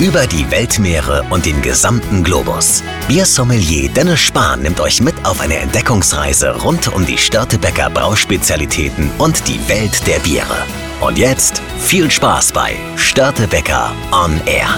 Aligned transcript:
Über 0.00 0.28
die 0.28 0.48
Weltmeere 0.48 1.24
und 1.28 1.44
den 1.44 1.60
gesamten 1.60 2.22
Globus. 2.22 2.84
Biersommelier 3.08 3.88
Dennis 3.88 4.20
Spahn 4.20 4.62
nimmt 4.62 4.78
euch 4.78 5.02
mit 5.02 5.16
auf 5.24 5.40
eine 5.40 5.56
Entdeckungsreise 5.56 6.54
rund 6.62 6.86
um 6.94 7.04
die 7.04 7.18
Störtebecker 7.18 7.90
Brauspezialitäten 7.90 9.10
und 9.18 9.48
die 9.48 9.58
Welt 9.68 10.06
der 10.06 10.20
Biere. 10.20 10.64
Und 11.00 11.18
jetzt 11.18 11.60
viel 11.80 12.12
Spaß 12.12 12.52
bei 12.52 12.76
Störtebecker 12.94 13.92
On 14.12 14.40
Air. 14.46 14.68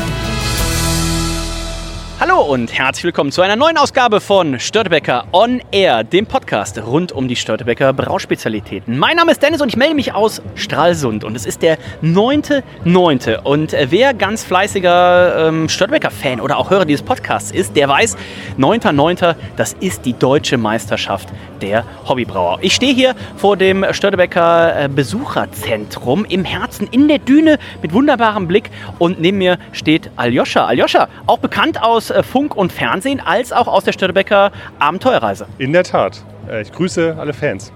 Hallo 2.20 2.42
und 2.42 2.70
herzlich 2.70 3.04
willkommen 3.04 3.32
zu 3.32 3.40
einer 3.40 3.56
neuen 3.56 3.78
Ausgabe 3.78 4.20
von 4.20 4.60
Störtebecker 4.60 5.24
On 5.32 5.62
Air, 5.70 6.04
dem 6.04 6.26
Podcast 6.26 6.76
rund 6.76 7.12
um 7.12 7.28
die 7.28 7.36
Störtebecker 7.36 7.94
Brauspezialitäten. 7.94 8.98
Mein 8.98 9.16
Name 9.16 9.32
ist 9.32 9.42
Dennis 9.42 9.62
und 9.62 9.70
ich 9.70 9.78
melde 9.78 9.94
mich 9.94 10.12
aus 10.12 10.42
Stralsund 10.54 11.24
und 11.24 11.34
es 11.34 11.46
ist 11.46 11.62
der 11.62 11.78
9.9. 12.02 13.38
Und 13.38 13.74
wer 13.88 14.12
ganz 14.12 14.44
fleißiger 14.44 15.48
ähm, 15.48 15.70
Störtebecker-Fan 15.70 16.42
oder 16.42 16.58
auch 16.58 16.68
Hörer 16.68 16.84
dieses 16.84 17.02
Podcasts 17.02 17.52
ist, 17.52 17.74
der 17.74 17.88
weiß, 17.88 18.18
9.9. 18.58 19.34
das 19.56 19.72
ist 19.80 20.04
die 20.04 20.12
deutsche 20.12 20.58
Meisterschaft 20.58 21.30
der 21.62 21.84
Hobbybrauer. 22.06 22.58
Ich 22.60 22.74
stehe 22.74 22.92
hier 22.92 23.14
vor 23.38 23.56
dem 23.56 23.86
Störtebecker 23.92 24.84
äh, 24.84 24.88
Besucherzentrum 24.88 26.26
im 26.26 26.44
Herzen 26.44 26.86
in 26.90 27.08
der 27.08 27.18
Düne 27.18 27.58
mit 27.80 27.94
wunderbarem 27.94 28.46
Blick 28.46 28.70
und 28.98 29.22
neben 29.22 29.38
mir 29.38 29.58
steht 29.72 30.10
Aljoscha. 30.16 30.66
Aljoscha, 30.66 31.08
auch 31.26 31.38
bekannt 31.38 31.82
aus 31.82 32.09
äh, 32.10 32.22
Funk 32.22 32.56
und 32.56 32.72
Fernsehen 32.72 33.20
als 33.20 33.52
auch 33.52 33.68
aus 33.68 33.84
der 33.84 33.92
Störtebecker 33.92 34.52
Abenteuerreise. 34.78 35.46
In 35.58 35.72
der 35.72 35.84
Tat. 35.84 36.22
Äh, 36.48 36.62
ich 36.62 36.72
grüße 36.72 37.16
alle 37.18 37.32
Fans. 37.32 37.72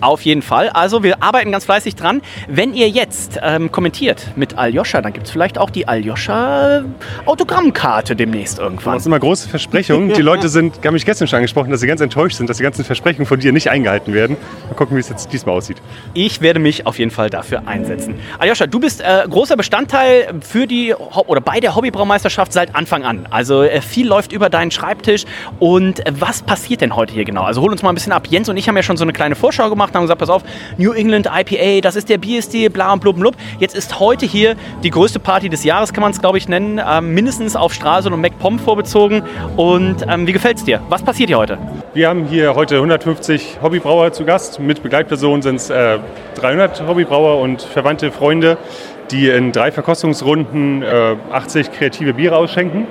Auf 0.00 0.22
jeden 0.22 0.42
Fall. 0.42 0.68
Also 0.70 1.02
wir 1.02 1.22
arbeiten 1.22 1.50
ganz 1.50 1.64
fleißig 1.64 1.96
dran. 1.96 2.22
Wenn 2.46 2.72
ihr 2.72 2.88
jetzt 2.88 3.40
ähm, 3.42 3.72
kommentiert 3.72 4.28
mit 4.36 4.56
Aljoscha, 4.56 5.00
dann 5.02 5.12
gibt 5.12 5.26
es 5.26 5.32
vielleicht 5.32 5.58
auch 5.58 5.70
die 5.70 5.88
Aljoscha 5.88 6.84
Autogrammkarte 7.26 8.14
demnächst 8.14 8.58
irgendwann. 8.58 8.94
Das 8.94 9.02
sind 9.02 9.12
immer 9.12 9.20
große 9.20 9.48
Versprechungen. 9.48 10.12
Die 10.18 10.22
Leute 10.22 10.48
sind, 10.48 10.84
haben 10.84 10.94
mich 10.94 11.04
gestern 11.04 11.26
schon 11.28 11.38
angesprochen, 11.38 11.70
dass 11.70 11.80
sie 11.80 11.86
ganz 11.86 12.00
enttäuscht 12.00 12.36
sind, 12.36 12.48
dass 12.48 12.56
die 12.56 12.62
ganzen 12.62 12.84
Versprechungen 12.84 13.26
von 13.26 13.40
dir 13.40 13.52
nicht 13.52 13.70
eingehalten 13.70 14.14
werden. 14.14 14.36
Mal 14.68 14.74
gucken, 14.74 14.96
wie 14.96 15.00
es 15.00 15.08
jetzt 15.08 15.32
diesmal 15.32 15.56
aussieht. 15.56 15.78
Ich 16.14 16.40
werde 16.40 16.58
mich 16.58 16.86
auf 16.86 16.98
jeden 16.98 17.10
Fall 17.10 17.30
dafür 17.30 17.66
einsetzen. 17.66 18.14
Aljoscha, 18.38 18.66
du 18.66 18.80
bist 18.80 19.00
äh, 19.00 19.24
großer 19.28 19.56
Bestandteil 19.56 20.34
für 20.40 20.66
die 20.66 20.94
oder 20.94 21.40
bei 21.40 21.60
der 21.60 21.74
Hobbybraumeisterschaft 21.74 22.52
seit 22.52 22.74
Anfang 22.74 23.04
an. 23.04 23.26
Also 23.30 23.62
äh, 23.62 23.80
viel 23.80 24.06
läuft 24.06 24.32
über 24.32 24.48
deinen 24.50 24.70
Schreibtisch. 24.70 25.24
Und 25.58 26.06
äh, 26.06 26.12
was 26.18 26.42
passiert 26.42 26.80
denn 26.80 26.96
heute 26.96 27.14
hier 27.14 27.24
genau? 27.24 27.42
Also 27.42 27.60
hol 27.62 27.70
uns 27.70 27.82
mal 27.82 27.90
ein 27.90 27.94
bisschen 27.94 28.12
ab. 28.12 28.26
Jens 28.28 28.48
und 28.48 28.56
ich 28.56 28.68
haben 28.68 28.76
ja 28.76 28.82
schon 28.82 28.96
so 28.96 29.04
eine 29.04 29.12
kleine 29.12 29.34
Vorschau 29.34 29.68
gemacht 29.68 29.87
gemacht, 29.88 29.94
haben 29.94 30.04
gesagt, 30.04 30.20
pass 30.20 30.30
auf, 30.30 30.42
New 30.76 30.92
England 30.92 31.26
IPA, 31.26 31.80
das 31.80 31.96
ist 31.96 32.08
der 32.08 32.18
Bierstil, 32.18 32.70
bla 32.70 32.92
und 32.92 33.00
blub 33.00 33.16
blub. 33.16 33.34
Jetzt 33.58 33.74
ist 33.74 33.98
heute 34.00 34.26
hier 34.26 34.56
die 34.82 34.90
größte 34.90 35.18
Party 35.18 35.48
des 35.48 35.64
Jahres, 35.64 35.92
kann 35.92 36.02
man 36.02 36.12
es 36.12 36.20
glaube 36.20 36.38
ich 36.38 36.48
nennen, 36.48 36.80
ähm, 36.84 37.14
mindestens 37.14 37.56
auf 37.56 37.72
Stralsund 37.72 38.14
und 38.14 38.20
MacPom 38.20 38.58
vorbezogen. 38.58 39.22
Und 39.56 40.04
ähm, 40.08 40.26
wie 40.26 40.32
gefällt 40.32 40.58
es 40.58 40.64
dir? 40.64 40.80
Was 40.88 41.02
passiert 41.02 41.28
hier 41.28 41.38
heute? 41.38 41.58
Wir 41.94 42.08
haben 42.08 42.26
hier 42.26 42.54
heute 42.54 42.76
150 42.76 43.58
Hobbybrauer 43.62 44.12
zu 44.12 44.24
Gast. 44.24 44.60
Mit 44.60 44.82
Begleitpersonen 44.82 45.42
sind 45.42 45.56
es 45.56 45.70
äh, 45.70 45.98
300 46.36 46.86
Hobbybrauer 46.86 47.40
und 47.40 47.62
verwandte 47.62 48.12
Freunde, 48.12 48.58
die 49.10 49.28
in 49.28 49.52
drei 49.52 49.72
Verkostungsrunden 49.72 50.82
äh, 50.82 51.16
80 51.32 51.72
kreative 51.72 52.14
Biere 52.14 52.36
ausschenken. 52.36 52.86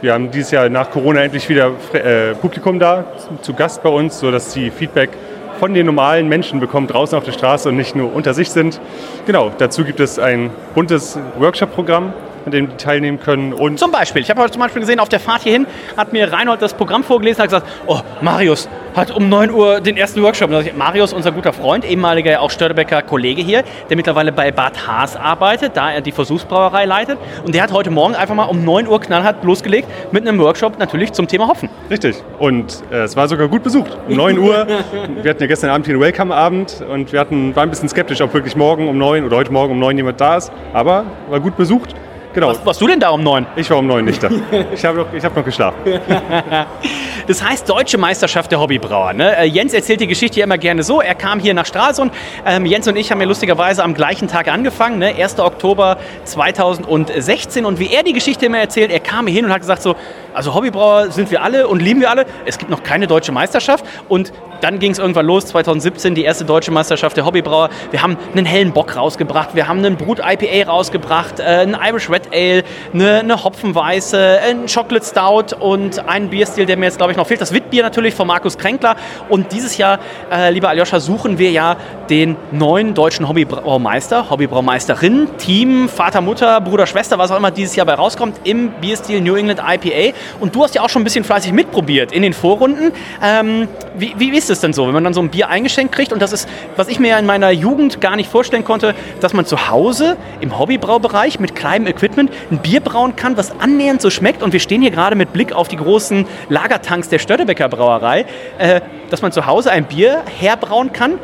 Wir 0.00 0.12
haben 0.12 0.30
dieses 0.30 0.52
Jahr 0.52 0.68
nach 0.68 0.90
Corona 0.90 1.22
endlich 1.22 1.48
wieder 1.48 1.72
äh, 1.92 2.34
Publikum 2.34 2.78
da, 2.78 3.04
zu 3.42 3.52
Gast 3.52 3.82
bei 3.82 3.88
uns, 3.88 4.20
sodass 4.20 4.52
die 4.52 4.70
Feedback 4.70 5.10
von 5.58 5.74
den 5.74 5.86
normalen 5.86 6.28
Menschen 6.28 6.60
bekommen 6.60 6.86
draußen 6.86 7.18
auf 7.18 7.24
der 7.24 7.32
Straße 7.32 7.68
und 7.68 7.76
nicht 7.76 7.96
nur 7.96 8.14
unter 8.14 8.32
sich 8.32 8.50
sind. 8.50 8.80
Genau, 9.26 9.50
dazu 9.58 9.84
gibt 9.84 10.00
es 10.00 10.18
ein 10.18 10.50
buntes 10.74 11.18
Workshop-Programm, 11.38 12.12
an 12.44 12.52
dem 12.52 12.68
die 12.68 12.76
teilnehmen 12.76 13.20
können. 13.20 13.52
Und 13.52 13.78
zum 13.78 13.90
Beispiel, 13.90 14.22
ich 14.22 14.30
habe 14.30 14.40
heute 14.40 14.52
zum 14.52 14.62
Beispiel 14.62 14.80
gesehen, 14.80 15.00
auf 15.00 15.08
der 15.08 15.20
Fahrt 15.20 15.42
hierhin 15.42 15.66
hat 15.96 16.12
mir 16.12 16.32
Reinhold 16.32 16.62
das 16.62 16.74
Programm 16.74 17.04
vorgelesen 17.04 17.42
und 17.42 17.52
hat 17.52 17.62
gesagt, 17.62 17.84
oh, 17.86 18.00
Marius 18.20 18.68
hat 18.98 19.10
um 19.10 19.28
9 19.28 19.50
Uhr 19.50 19.80
den 19.80 19.96
ersten 19.96 20.22
Workshop. 20.22 20.50
Ich, 20.50 20.74
Marius, 20.74 21.12
unser 21.12 21.32
guter 21.32 21.52
Freund, 21.52 21.84
ehemaliger 21.84 22.40
auch 22.40 22.50
Störtebecker 22.50 23.02
Kollege 23.02 23.42
hier, 23.42 23.62
der 23.88 23.96
mittlerweile 23.96 24.32
bei 24.32 24.50
Bad 24.50 24.86
Haas 24.86 25.16
arbeitet, 25.16 25.76
da 25.76 25.92
er 25.92 26.00
die 26.00 26.12
Versuchsbrauerei 26.12 26.84
leitet. 26.84 27.18
Und 27.44 27.54
der 27.54 27.62
hat 27.62 27.72
heute 27.72 27.90
Morgen 27.90 28.14
einfach 28.14 28.34
mal 28.34 28.44
um 28.44 28.64
9 28.64 28.88
Uhr 28.88 29.00
knallhart 29.00 29.44
losgelegt 29.44 29.88
mit 30.10 30.26
einem 30.26 30.40
Workshop 30.40 30.78
natürlich 30.78 31.12
zum 31.12 31.28
Thema 31.28 31.48
Hopfen. 31.48 31.68
Richtig. 31.90 32.16
Und 32.38 32.82
äh, 32.90 33.02
es 33.02 33.16
war 33.16 33.28
sogar 33.28 33.48
gut 33.48 33.62
besucht. 33.62 33.96
Um 34.08 34.16
9 34.16 34.38
Uhr. 34.38 34.66
wir 35.22 35.30
hatten 35.30 35.40
ja 35.42 35.46
gestern 35.46 35.70
Abend 35.70 35.86
hier 35.86 35.94
einen 35.94 36.02
Welcome-Abend 36.02 36.84
und 36.90 37.12
wir 37.12 37.20
hatten, 37.20 37.54
waren 37.54 37.68
ein 37.68 37.70
bisschen 37.70 37.88
skeptisch, 37.88 38.20
ob 38.20 38.34
wirklich 38.34 38.56
morgen 38.56 38.88
um 38.88 38.98
9 38.98 39.24
oder 39.24 39.36
heute 39.36 39.52
Morgen 39.52 39.72
um 39.72 39.78
9 39.78 39.96
jemand 39.96 40.20
da 40.20 40.36
ist. 40.36 40.50
Aber 40.72 41.04
war 41.28 41.40
gut 41.40 41.56
besucht. 41.56 41.94
Genau. 42.38 42.50
Was, 42.50 42.64
warst 42.64 42.80
du 42.80 42.86
denn 42.86 43.00
da 43.00 43.10
um 43.10 43.20
neun? 43.20 43.46
Ich 43.56 43.68
war 43.68 43.78
um 43.78 43.86
neun 43.88 44.04
nicht 44.04 44.22
da. 44.22 44.30
Ich 44.72 44.84
habe 44.84 44.98
noch, 44.98 45.06
hab 45.12 45.34
noch 45.34 45.44
geschlafen. 45.44 45.78
das 47.26 47.42
heißt 47.42 47.68
Deutsche 47.68 47.98
Meisterschaft 47.98 48.52
der 48.52 48.60
Hobbybrauer. 48.60 49.12
Ne? 49.12 49.36
Äh, 49.38 49.46
Jens 49.46 49.74
erzählt 49.74 50.00
die 50.00 50.06
Geschichte 50.06 50.40
immer 50.40 50.56
gerne 50.56 50.84
so. 50.84 51.00
Er 51.00 51.16
kam 51.16 51.40
hier 51.40 51.52
nach 51.52 51.66
Stralsund. 51.66 52.12
Ähm, 52.46 52.64
Jens 52.64 52.86
und 52.86 52.94
ich 52.94 53.10
haben 53.10 53.20
ja 53.20 53.26
lustigerweise 53.26 53.82
am 53.82 53.92
gleichen 53.92 54.28
Tag 54.28 54.46
angefangen, 54.46 55.00
ne? 55.00 55.16
1. 55.16 55.40
Oktober 55.40 55.98
2016. 56.26 57.64
Und 57.64 57.80
wie 57.80 57.92
er 57.92 58.04
die 58.04 58.12
Geschichte 58.12 58.46
immer 58.46 58.58
erzählt, 58.58 58.92
er 58.92 59.00
kam 59.00 59.26
hier 59.26 59.34
hin 59.34 59.44
und 59.44 59.52
hat 59.52 59.60
gesagt 59.60 59.82
so, 59.82 59.96
also 60.32 60.54
Hobbybrauer 60.54 61.10
sind 61.10 61.32
wir 61.32 61.42
alle 61.42 61.66
und 61.66 61.82
lieben 61.82 62.00
wir 62.00 62.10
alle. 62.10 62.24
Es 62.46 62.56
gibt 62.56 62.70
noch 62.70 62.84
keine 62.84 63.08
deutsche 63.08 63.32
Meisterschaft. 63.32 63.84
Und 64.08 64.32
dann 64.60 64.78
ging 64.78 64.92
es 64.92 64.98
irgendwann 64.98 65.26
los, 65.26 65.46
2017, 65.46 66.14
die 66.14 66.24
erste 66.24 66.44
deutsche 66.44 66.70
Meisterschaft 66.70 67.16
der 67.16 67.24
Hobbybrauer. 67.24 67.70
Wir 67.90 68.02
haben 68.02 68.16
einen 68.32 68.46
hellen 68.46 68.72
Bock 68.72 68.96
rausgebracht, 68.96 69.54
wir 69.54 69.68
haben 69.68 69.78
einen 69.78 69.96
Brut 69.96 70.20
IPA 70.20 70.70
rausgebracht, 70.70 71.40
äh, 71.40 71.42
einen 71.42 71.76
Irish 71.80 72.10
Red 72.10 72.28
Ale, 72.32 72.64
eine, 72.92 73.20
eine 73.20 73.44
Hopfenweiße, 73.44 74.40
ein 74.48 74.66
Chocolate 74.66 75.04
Stout 75.04 75.56
und 75.58 76.08
einen 76.08 76.30
Bierstil, 76.30 76.66
der 76.66 76.76
mir 76.76 76.86
jetzt 76.86 76.96
glaube 76.96 77.12
ich 77.12 77.18
noch 77.18 77.26
fehlt. 77.26 77.40
Das 77.40 77.52
Witbier 77.52 77.82
natürlich 77.82 78.14
von 78.14 78.26
Markus 78.26 78.58
Kränkler. 78.58 78.96
Und 79.28 79.52
dieses 79.52 79.76
Jahr, 79.76 79.98
äh, 80.30 80.50
lieber 80.50 80.68
Aljoscha, 80.68 81.00
suchen 81.00 81.38
wir 81.38 81.50
ja 81.50 81.76
den 82.10 82.36
neuen 82.52 82.94
deutschen 82.94 83.28
Hobbybraumeister, 83.28 84.30
Hobbybraumeisterin, 84.30 85.28
Team, 85.38 85.88
Vater, 85.88 86.20
Mutter, 86.20 86.60
Bruder, 86.60 86.86
Schwester, 86.86 87.18
was 87.18 87.30
auch 87.30 87.36
immer 87.36 87.50
dieses 87.50 87.76
Jahr 87.76 87.86
bei 87.86 87.94
rauskommt, 87.94 88.40
im 88.44 88.70
Bierstil 88.80 89.20
New 89.20 89.34
England 89.34 89.60
IPA. 89.60 90.16
Und 90.40 90.54
du 90.54 90.62
hast 90.62 90.74
ja 90.74 90.82
auch 90.82 90.88
schon 90.88 91.02
ein 91.02 91.04
bisschen 91.04 91.24
fleißig 91.24 91.52
mitprobiert 91.52 92.12
in 92.12 92.22
den 92.22 92.32
Vorrunden. 92.32 92.92
Ähm, 93.22 93.68
wie, 93.96 94.14
wie 94.16 94.38
ist 94.38 94.47
es 94.50 94.60
denn 94.60 94.72
so, 94.72 94.86
wenn 94.86 94.94
man 94.94 95.04
dann 95.04 95.14
so 95.14 95.20
ein 95.20 95.30
Bier 95.30 95.48
eingeschenkt 95.48 95.94
kriegt? 95.94 96.12
Und 96.12 96.20
das 96.20 96.32
ist, 96.32 96.48
was 96.76 96.88
ich 96.88 96.98
mir 96.98 97.18
in 97.18 97.26
meiner 97.26 97.50
Jugend 97.50 98.00
gar 98.00 98.16
nicht 98.16 98.30
vorstellen 98.30 98.64
konnte, 98.64 98.94
dass 99.20 99.32
man 99.32 99.46
zu 99.46 99.68
Hause 99.70 100.16
im 100.40 100.58
Hobbybraubereich 100.58 101.40
mit 101.40 101.54
kleinem 101.54 101.86
Equipment 101.86 102.30
ein 102.50 102.58
Bier 102.58 102.80
brauen 102.80 103.16
kann, 103.16 103.36
was 103.36 103.58
annähernd 103.60 104.00
so 104.00 104.10
schmeckt. 104.10 104.42
Und 104.42 104.52
wir 104.52 104.60
stehen 104.60 104.82
hier 104.82 104.90
gerade 104.90 105.16
mit 105.16 105.32
Blick 105.32 105.52
auf 105.52 105.68
die 105.68 105.76
großen 105.76 106.26
Lagertanks 106.48 107.08
der 107.08 107.18
Störtebecker 107.18 107.68
Brauerei, 107.68 108.26
äh, 108.58 108.80
dass 109.10 109.22
man 109.22 109.32
zu 109.32 109.46
Hause 109.46 109.70
ein 109.70 109.84
Bier 109.84 110.22
herbrauen 110.38 110.92
kann, 110.92 111.18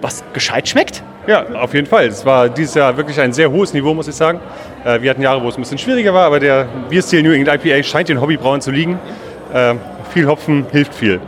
was 0.00 0.24
gescheit 0.32 0.68
schmeckt. 0.68 1.02
Ja, 1.26 1.44
auf 1.60 1.74
jeden 1.74 1.86
Fall. 1.86 2.06
Es 2.06 2.24
war 2.24 2.48
dieses 2.48 2.74
Jahr 2.74 2.96
wirklich 2.96 3.20
ein 3.20 3.32
sehr 3.32 3.50
hohes 3.50 3.72
Niveau, 3.72 3.92
muss 3.94 4.06
ich 4.06 4.14
sagen. 4.14 4.40
Äh, 4.84 5.02
wir 5.02 5.10
hatten 5.10 5.22
Jahre, 5.22 5.42
wo 5.42 5.48
es 5.48 5.56
ein 5.56 5.62
bisschen 5.62 5.78
schwieriger 5.78 6.14
war, 6.14 6.26
aber 6.26 6.38
der 6.38 6.66
Bierstil 6.88 7.22
New 7.22 7.32
England 7.32 7.64
IPA 7.64 7.82
scheint 7.82 8.08
den 8.08 8.20
Hobbybrauern 8.20 8.60
zu 8.60 8.70
liegen. 8.70 8.98
Äh, 9.52 9.74
viel 10.12 10.28
Hopfen 10.28 10.66
hilft 10.70 10.94
viel. 10.94 11.20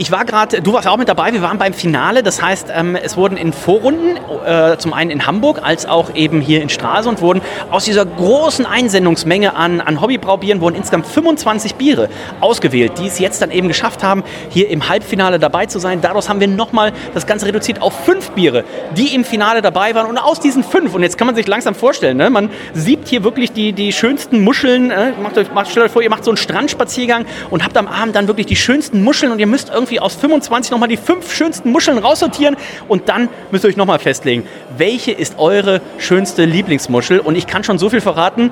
Ich 0.00 0.12
war 0.12 0.24
gerade, 0.24 0.62
du 0.62 0.74
warst 0.74 0.86
auch 0.86 0.96
mit 0.96 1.08
dabei, 1.08 1.32
wir 1.32 1.42
waren 1.42 1.58
beim 1.58 1.72
Finale. 1.72 2.22
Das 2.22 2.40
heißt, 2.40 2.68
ähm, 2.72 2.94
es 2.94 3.16
wurden 3.16 3.36
in 3.36 3.52
Vorrunden, 3.52 4.16
äh, 4.46 4.78
zum 4.78 4.92
einen 4.92 5.10
in 5.10 5.26
Hamburg 5.26 5.60
als 5.60 5.86
auch 5.86 6.14
eben 6.14 6.40
hier 6.40 6.62
in 6.62 6.68
Stralsund, 6.68 7.20
wurden 7.20 7.42
aus 7.72 7.84
dieser 7.84 8.06
großen 8.06 8.64
Einsendungsmenge 8.64 9.56
an, 9.56 9.80
an 9.80 10.00
Hobbybraubieren 10.00 10.60
wurden 10.60 10.76
insgesamt 10.76 11.08
25 11.08 11.74
Biere 11.74 12.08
ausgewählt, 12.40 12.92
die 13.00 13.08
es 13.08 13.18
jetzt 13.18 13.42
dann 13.42 13.50
eben 13.50 13.66
geschafft 13.66 14.04
haben, 14.04 14.22
hier 14.50 14.70
im 14.70 14.88
Halbfinale 14.88 15.40
dabei 15.40 15.66
zu 15.66 15.80
sein. 15.80 16.00
Daraus 16.00 16.28
haben 16.28 16.38
wir 16.38 16.46
nochmal 16.46 16.92
das 17.12 17.26
Ganze 17.26 17.46
reduziert 17.46 17.82
auf 17.82 18.04
fünf 18.04 18.30
Biere, 18.30 18.62
die 18.96 19.16
im 19.16 19.24
Finale 19.24 19.62
dabei 19.62 19.96
waren. 19.96 20.06
Und 20.06 20.18
aus 20.18 20.38
diesen 20.38 20.62
fünf, 20.62 20.94
und 20.94 21.02
jetzt 21.02 21.18
kann 21.18 21.26
man 21.26 21.34
sich 21.34 21.48
langsam 21.48 21.74
vorstellen, 21.74 22.18
ne, 22.18 22.30
man 22.30 22.50
sieht 22.72 23.08
hier 23.08 23.24
wirklich 23.24 23.50
die, 23.50 23.72
die 23.72 23.92
schönsten 23.92 24.44
Muscheln. 24.44 24.92
Äh, 24.92 25.14
macht 25.20 25.36
euch, 25.38 25.52
macht, 25.52 25.72
stellt 25.72 25.86
euch 25.86 25.92
vor, 25.92 26.02
ihr 26.02 26.10
macht 26.10 26.22
so 26.22 26.30
einen 26.30 26.36
Strandspaziergang 26.36 27.26
und 27.50 27.64
habt 27.64 27.76
am 27.76 27.88
Abend 27.88 28.14
dann 28.14 28.28
wirklich 28.28 28.46
die 28.46 28.54
schönsten 28.54 29.02
Muscheln 29.02 29.32
und 29.32 29.40
ihr 29.40 29.48
müsst 29.48 29.70
irgendwie 29.70 29.87
irgendwie 29.88 30.00
aus 30.00 30.14
25 30.14 30.70
nochmal 30.70 30.88
die 30.88 30.96
fünf 30.96 31.34
schönsten 31.34 31.72
Muscheln 31.72 31.98
raussortieren 31.98 32.56
und 32.88 33.08
dann 33.08 33.28
müsst 33.50 33.64
ihr 33.64 33.68
euch 33.68 33.76
nochmal 33.76 33.98
festlegen, 33.98 34.46
welche 34.76 35.12
ist 35.12 35.38
eure 35.38 35.80
schönste 35.98 36.44
Lieblingsmuschel. 36.44 37.20
Und 37.20 37.36
ich 37.36 37.46
kann 37.46 37.64
schon 37.64 37.78
so 37.78 37.88
viel 37.88 38.00
verraten, 38.00 38.50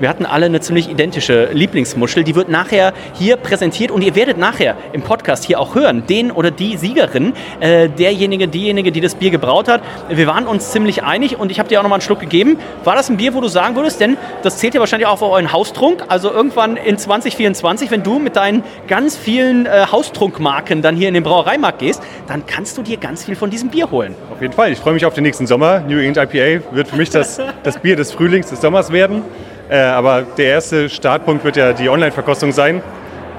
wir 0.00 0.08
hatten 0.08 0.26
alle 0.26 0.46
eine 0.46 0.60
ziemlich 0.60 0.90
identische 0.90 1.50
Lieblingsmuschel. 1.52 2.24
Die 2.24 2.34
wird 2.34 2.48
nachher 2.48 2.92
hier 3.14 3.36
präsentiert 3.36 3.90
und 3.90 4.02
ihr 4.02 4.14
werdet 4.14 4.38
nachher 4.38 4.76
im 4.92 5.02
Podcast 5.02 5.44
hier 5.44 5.58
auch 5.58 5.74
hören, 5.74 6.06
den 6.06 6.30
oder 6.30 6.50
die 6.50 6.76
Siegerin, 6.76 7.32
äh, 7.60 7.88
derjenige, 7.88 8.48
diejenige, 8.48 8.92
die 8.92 9.00
das 9.00 9.14
Bier 9.14 9.30
gebraut 9.30 9.68
hat. 9.68 9.82
Wir 10.08 10.26
waren 10.26 10.46
uns 10.46 10.70
ziemlich 10.70 11.02
einig 11.02 11.38
und 11.38 11.50
ich 11.50 11.58
habe 11.58 11.68
dir 11.68 11.78
auch 11.78 11.82
nochmal 11.82 11.96
einen 11.96 12.02
Schluck 12.02 12.20
gegeben. 12.20 12.58
War 12.84 12.94
das 12.94 13.08
ein 13.08 13.16
Bier, 13.16 13.34
wo 13.34 13.40
du 13.40 13.48
sagen 13.48 13.76
würdest, 13.76 14.00
denn 14.00 14.16
das 14.42 14.58
zählt 14.58 14.74
ja 14.74 14.80
wahrscheinlich 14.80 15.06
auch 15.06 15.18
für 15.18 15.26
euren 15.26 15.52
Haustrunk, 15.52 16.04
also 16.08 16.30
irgendwann 16.30 16.76
in 16.76 16.98
2024, 16.98 17.90
wenn 17.90 18.02
du 18.02 18.18
mit 18.18 18.36
deinen 18.36 18.62
ganz 18.88 19.16
vielen 19.16 19.66
äh, 19.66 19.86
Haustrunkmarken 19.90 20.82
dann 20.82 20.96
hier 20.96 21.08
in 21.08 21.14
den 21.14 21.22
Brauereimarkt 21.22 21.78
gehst, 21.78 22.02
dann 22.26 22.44
kannst 22.46 22.76
du 22.76 22.82
dir 22.82 22.96
ganz 22.96 23.24
viel 23.24 23.36
von 23.36 23.50
diesem 23.50 23.70
Bier 23.70 23.90
holen. 23.90 24.14
Auf 24.32 24.42
jeden 24.42 24.52
Fall. 24.52 24.72
Ich 24.72 24.78
freue 24.78 24.94
mich 24.94 25.06
auf 25.06 25.14
den 25.14 25.24
nächsten 25.24 25.46
Sommer. 25.46 25.80
New 25.80 25.98
England 25.98 26.34
IPA 26.34 26.74
wird 26.74 26.88
für 26.88 26.96
mich 26.96 27.10
das, 27.10 27.40
das 27.62 27.78
Bier 27.78 27.96
des 27.96 28.12
Frühlings, 28.12 28.48
des 28.48 28.60
Sommers 28.60 28.92
werden. 28.92 29.22
Äh, 29.68 29.78
aber 29.78 30.22
der 30.22 30.46
erste 30.46 30.88
Startpunkt 30.88 31.44
wird 31.44 31.56
ja 31.56 31.72
die 31.72 31.88
Online-Verkostung 31.88 32.52
sein, 32.52 32.82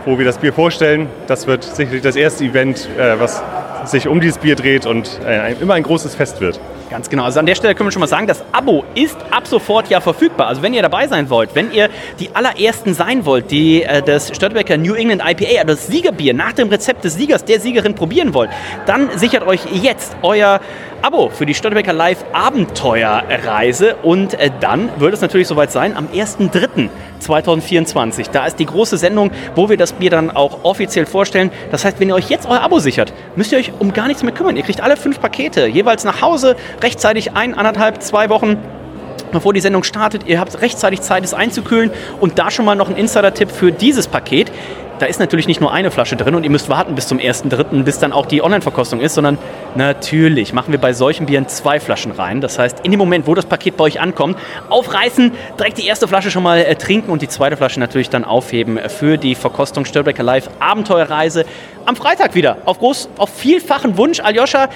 wo 0.05 0.17
wir 0.17 0.25
das 0.25 0.37
Bier 0.37 0.53
vorstellen. 0.53 1.07
Das 1.27 1.47
wird 1.47 1.63
sicherlich 1.63 2.01
das 2.01 2.15
erste 2.15 2.43
Event, 2.43 2.89
äh, 2.97 3.19
was 3.19 3.41
sich 3.85 4.07
um 4.07 4.19
dieses 4.19 4.37
Bier 4.37 4.55
dreht 4.55 4.85
und 4.85 5.19
äh, 5.25 5.53
immer 5.53 5.75
ein 5.75 5.83
großes 5.83 6.15
Fest 6.15 6.41
wird. 6.41 6.59
Ganz 6.89 7.09
genau. 7.09 7.25
Also 7.25 7.39
an 7.39 7.45
der 7.45 7.55
Stelle 7.55 7.75
können 7.75 7.87
wir 7.87 7.91
schon 7.91 7.99
mal 7.99 8.07
sagen, 8.07 8.27
das 8.27 8.43
Abo 8.53 8.85
ist 8.95 9.17
ab 9.29 9.45
sofort 9.45 9.89
ja 9.89 9.99
verfügbar. 9.99 10.47
Also 10.47 10.61
wenn 10.61 10.73
ihr 10.73 10.81
dabei 10.81 11.07
sein 11.07 11.29
wollt, 11.29 11.53
wenn 11.53 11.71
ihr 11.71 11.89
die 12.19 12.29
allerersten 12.33 12.93
sein 12.93 13.25
wollt, 13.25 13.51
die 13.51 13.83
äh, 13.83 14.01
das 14.01 14.33
Störtebecker 14.33 14.77
New 14.77 14.93
England 14.93 15.21
IPA, 15.21 15.61
also 15.61 15.67
das 15.67 15.87
Siegerbier 15.87 16.33
nach 16.33 16.53
dem 16.53 16.69
Rezept 16.69 17.03
des 17.03 17.15
Siegers, 17.15 17.43
der 17.43 17.59
Siegerin 17.59 17.93
probieren 17.93 18.33
wollt, 18.33 18.49
dann 18.85 19.09
sichert 19.17 19.45
euch 19.45 19.61
jetzt 19.71 20.15
euer 20.21 20.61
Abo 21.01 21.29
für 21.29 21.45
die 21.45 21.53
Störtebecker 21.53 21.93
Live 21.93 22.23
Abenteuerreise 22.31 23.95
und 23.97 24.33
äh, 24.35 24.49
dann 24.59 24.89
wird 24.97 25.13
es 25.13 25.21
natürlich 25.21 25.47
soweit 25.47 25.71
sein 25.71 25.95
am 25.95 26.07
1.3.2024. 27.19 28.31
Da 28.31 28.45
ist 28.45 28.59
die 28.59 28.65
große 28.65 28.97
Sendung, 28.97 29.31
wo 29.55 29.69
wir 29.69 29.77
das 29.77 29.93
Bier 29.93 30.09
dann 30.09 30.31
auch 30.31 30.63
offiziell 30.63 31.05
vorstellen. 31.05 31.51
Das 31.71 31.85
heißt, 31.85 31.99
wenn 31.99 32.09
ihr 32.09 32.15
euch 32.15 32.29
jetzt 32.29 32.47
euer 32.47 32.61
Abo 32.61 32.79
sichert, 32.79 33.13
müsst 33.35 33.51
ihr 33.51 33.57
euch 33.57 33.71
um 33.79 33.93
gar 33.93 34.07
nichts 34.07 34.23
mehr 34.23 34.33
kümmern. 34.33 34.57
Ihr 34.57 34.63
kriegt 34.63 34.81
alle 34.81 34.97
fünf 34.97 35.19
Pakete 35.19 35.67
jeweils 35.67 36.03
nach 36.03 36.21
Hause, 36.21 36.55
rechtzeitig 36.81 37.33
ein, 37.33 37.53
anderthalb, 37.53 38.01
zwei 38.01 38.29
Wochen 38.29 38.57
bevor 39.31 39.53
die 39.53 39.61
Sendung 39.61 39.83
startet. 39.83 40.23
Ihr 40.27 40.39
habt 40.39 40.61
rechtzeitig 40.61 41.01
Zeit, 41.01 41.23
es 41.23 41.33
einzukühlen. 41.33 41.91
Und 42.19 42.39
da 42.39 42.51
schon 42.51 42.65
mal 42.65 42.75
noch 42.75 42.89
ein 42.89 42.95
Insider-Tipp 42.95 43.51
für 43.51 43.71
dieses 43.71 44.07
Paket. 44.07 44.51
Da 44.99 45.05
ist 45.05 45.19
natürlich 45.19 45.47
nicht 45.47 45.61
nur 45.61 45.71
eine 45.71 45.91
Flasche 45.91 46.15
drin 46.15 46.33
und 46.33 46.43
ihr 46.43 46.49
müsst 46.49 46.69
warten 46.69 46.95
bis 46.95 47.07
zum 47.07 47.19
1.3., 47.19 47.83
bis 47.83 47.99
dann 47.99 48.11
auch 48.11 48.25
die 48.25 48.41
Online-Verkostung 48.41 48.99
ist, 48.99 49.13
sondern 49.13 49.37
natürlich 49.75 50.53
machen 50.53 50.71
wir 50.71 50.79
bei 50.79 50.91
solchen 50.93 51.27
Bieren 51.27 51.47
zwei 51.47 51.79
Flaschen 51.79 52.11
rein. 52.11 52.41
Das 52.41 52.57
heißt, 52.57 52.79
in 52.81 52.89
dem 52.89 52.97
Moment, 52.97 53.27
wo 53.27 53.35
das 53.35 53.45
Paket 53.45 53.77
bei 53.77 53.83
euch 53.83 54.01
ankommt, 54.01 54.37
aufreißen, 54.69 55.33
direkt 55.59 55.77
die 55.77 55.85
erste 55.85 56.07
Flasche 56.07 56.31
schon 56.31 56.41
mal 56.41 56.59
äh, 56.59 56.75
trinken 56.75 57.11
und 57.11 57.21
die 57.21 57.27
zweite 57.27 57.57
Flasche 57.57 57.79
natürlich 57.79 58.09
dann 58.09 58.23
aufheben 58.23 58.79
für 58.87 59.17
die 59.17 59.35
Verkostung 59.35 59.85
Störbecker 59.85 60.23
Live 60.23 60.49
Abenteuerreise 60.59 61.45
am 61.85 61.95
Freitag 61.95 62.33
wieder. 62.33 62.57
Auf, 62.65 62.79
groß, 62.79 63.09
auf 63.17 63.29
vielfachen 63.29 63.97
Wunsch. 63.97 64.19
Aljoscha, 64.19 64.67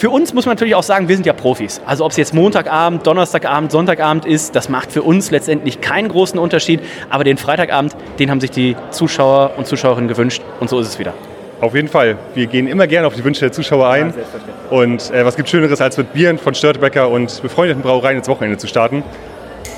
für 0.00 0.08
uns 0.08 0.32
muss 0.32 0.46
man 0.46 0.54
natürlich 0.54 0.74
auch 0.74 0.82
sagen, 0.82 1.08
wir 1.08 1.14
sind 1.14 1.26
ja 1.26 1.34
Profis. 1.34 1.78
Also 1.84 2.06
ob 2.06 2.12
es 2.12 2.16
jetzt 2.16 2.32
Montagabend, 2.32 3.06
Donnerstagabend, 3.06 3.70
Sonntagabend 3.70 4.24
ist, 4.24 4.56
das 4.56 4.70
macht 4.70 4.90
für 4.90 5.02
uns 5.02 5.30
letztendlich 5.30 5.82
keinen 5.82 6.08
großen 6.08 6.38
Unterschied. 6.38 6.80
Aber 7.10 7.22
den 7.22 7.36
Freitagabend, 7.36 7.94
den 8.18 8.30
haben 8.30 8.40
sich 8.40 8.50
die 8.50 8.76
Zuschauer 8.92 9.52
und 9.58 9.66
Zuschauerinnen 9.66 10.08
gewünscht 10.08 10.40
und 10.58 10.70
so 10.70 10.80
ist 10.80 10.88
es 10.88 10.98
wieder. 10.98 11.12
Auf 11.60 11.74
jeden 11.74 11.88
Fall. 11.88 12.16
Wir 12.34 12.46
gehen 12.46 12.66
immer 12.66 12.86
gerne 12.86 13.08
auf 13.08 13.14
die 13.14 13.22
Wünsche 13.22 13.40
der 13.40 13.52
Zuschauer 13.52 13.90
ein. 13.90 14.14
Ja, 14.16 14.74
und 14.74 15.10
äh, 15.10 15.22
was 15.26 15.36
gibt 15.36 15.50
Schöneres, 15.50 15.82
als 15.82 15.98
mit 15.98 16.14
Bieren 16.14 16.38
von 16.38 16.54
Störtebecker 16.54 17.10
und 17.10 17.42
befreundeten 17.42 17.82
Brauereien 17.82 18.16
ins 18.16 18.28
Wochenende 18.28 18.56
zu 18.56 18.68
starten? 18.68 19.02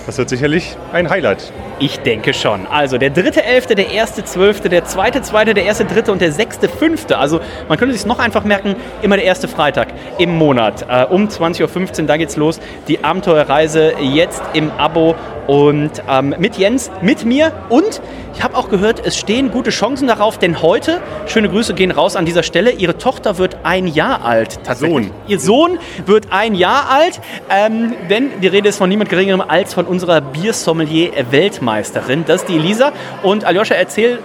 Das 0.07 0.19
wird 0.19 0.29
sicherlich 0.29 0.77
ein 0.93 1.09
Highlight. 1.09 1.53
Ich 1.79 2.01
denke 2.01 2.35
schon. 2.35 2.67
Also 2.67 2.99
der 2.99 3.11
dritte 3.11 3.45
Elfte, 3.45 3.75
der 3.75 3.91
erste 3.91 4.25
Zwölfte, 4.25 4.69
der 4.69 4.85
zweite 4.85 5.23
Zweite, 5.23 5.55
der 5.55 5.65
erste 5.65 5.85
Dritte 5.85 6.11
und 6.11 6.21
der 6.21 6.33
sechste 6.33 6.69
Fünfte. 6.69 7.19
Also 7.19 7.41
man 7.69 7.79
könnte 7.79 7.95
sich 7.95 8.05
noch 8.05 8.19
einfach 8.19 8.45
merken, 8.45 8.75
immer 9.03 9.17
der 9.17 9.25
erste 9.25 9.47
Freitag 9.47 9.89
im 10.19 10.37
Monat. 10.37 10.87
Äh, 10.89 11.07
um 11.07 11.29
20.15 11.29 12.01
Uhr, 12.01 12.07
da 12.07 12.17
geht's 12.17 12.37
los. 12.37 12.61
Die 12.89 13.05
Abenteuerreise 13.05 13.95
jetzt 14.01 14.43
im 14.55 14.73
Abo 14.73 15.15
und 15.47 15.91
ähm, 16.09 16.35
mit 16.39 16.57
Jens, 16.57 16.91
mit 17.01 17.25
mir 17.25 17.53
und 17.69 18.01
ich 18.35 18.43
habe 18.43 18.57
auch 18.57 18.71
gehört, 18.71 19.05
es 19.05 19.19
stehen 19.19 19.51
gute 19.51 19.71
Chancen 19.71 20.09
darauf, 20.09 20.39
denn 20.39 20.63
heute, 20.63 21.01
schöne 21.27 21.51
Grüße 21.51 21.75
gehen 21.75 21.91
raus 21.91 22.17
an 22.17 22.25
dieser 22.25 22.43
Stelle, 22.43 22.71
ihre 22.71 22.97
Tochter 22.97 23.37
wird 23.37 23.59
ein 23.63 23.87
Jahr 23.87 24.25
alt. 24.25 24.61
Tatsächlich. 24.65 25.07
Sohn. 25.09 25.15
Ihr 25.27 25.39
Sohn 25.39 25.79
wird 26.07 26.29
ein 26.31 26.55
Jahr 26.55 26.89
alt, 26.91 27.21
ähm, 27.51 27.95
denn 28.09 28.41
die 28.41 28.47
Rede 28.47 28.71
ist 28.71 28.79
von 28.79 28.89
niemand 28.89 29.11
Geringerem 29.11 29.43
als 29.43 29.75
von 29.75 29.87
unserer 29.93 30.21
Biersommelier-Weltmeisterin. 30.23 32.25
Das 32.27 32.41
ist 32.41 32.49
die 32.49 32.57
Elisa. 32.57 32.93
Und 33.23 33.45
Aljoscha, 33.45 33.75
erzähl 33.75 34.21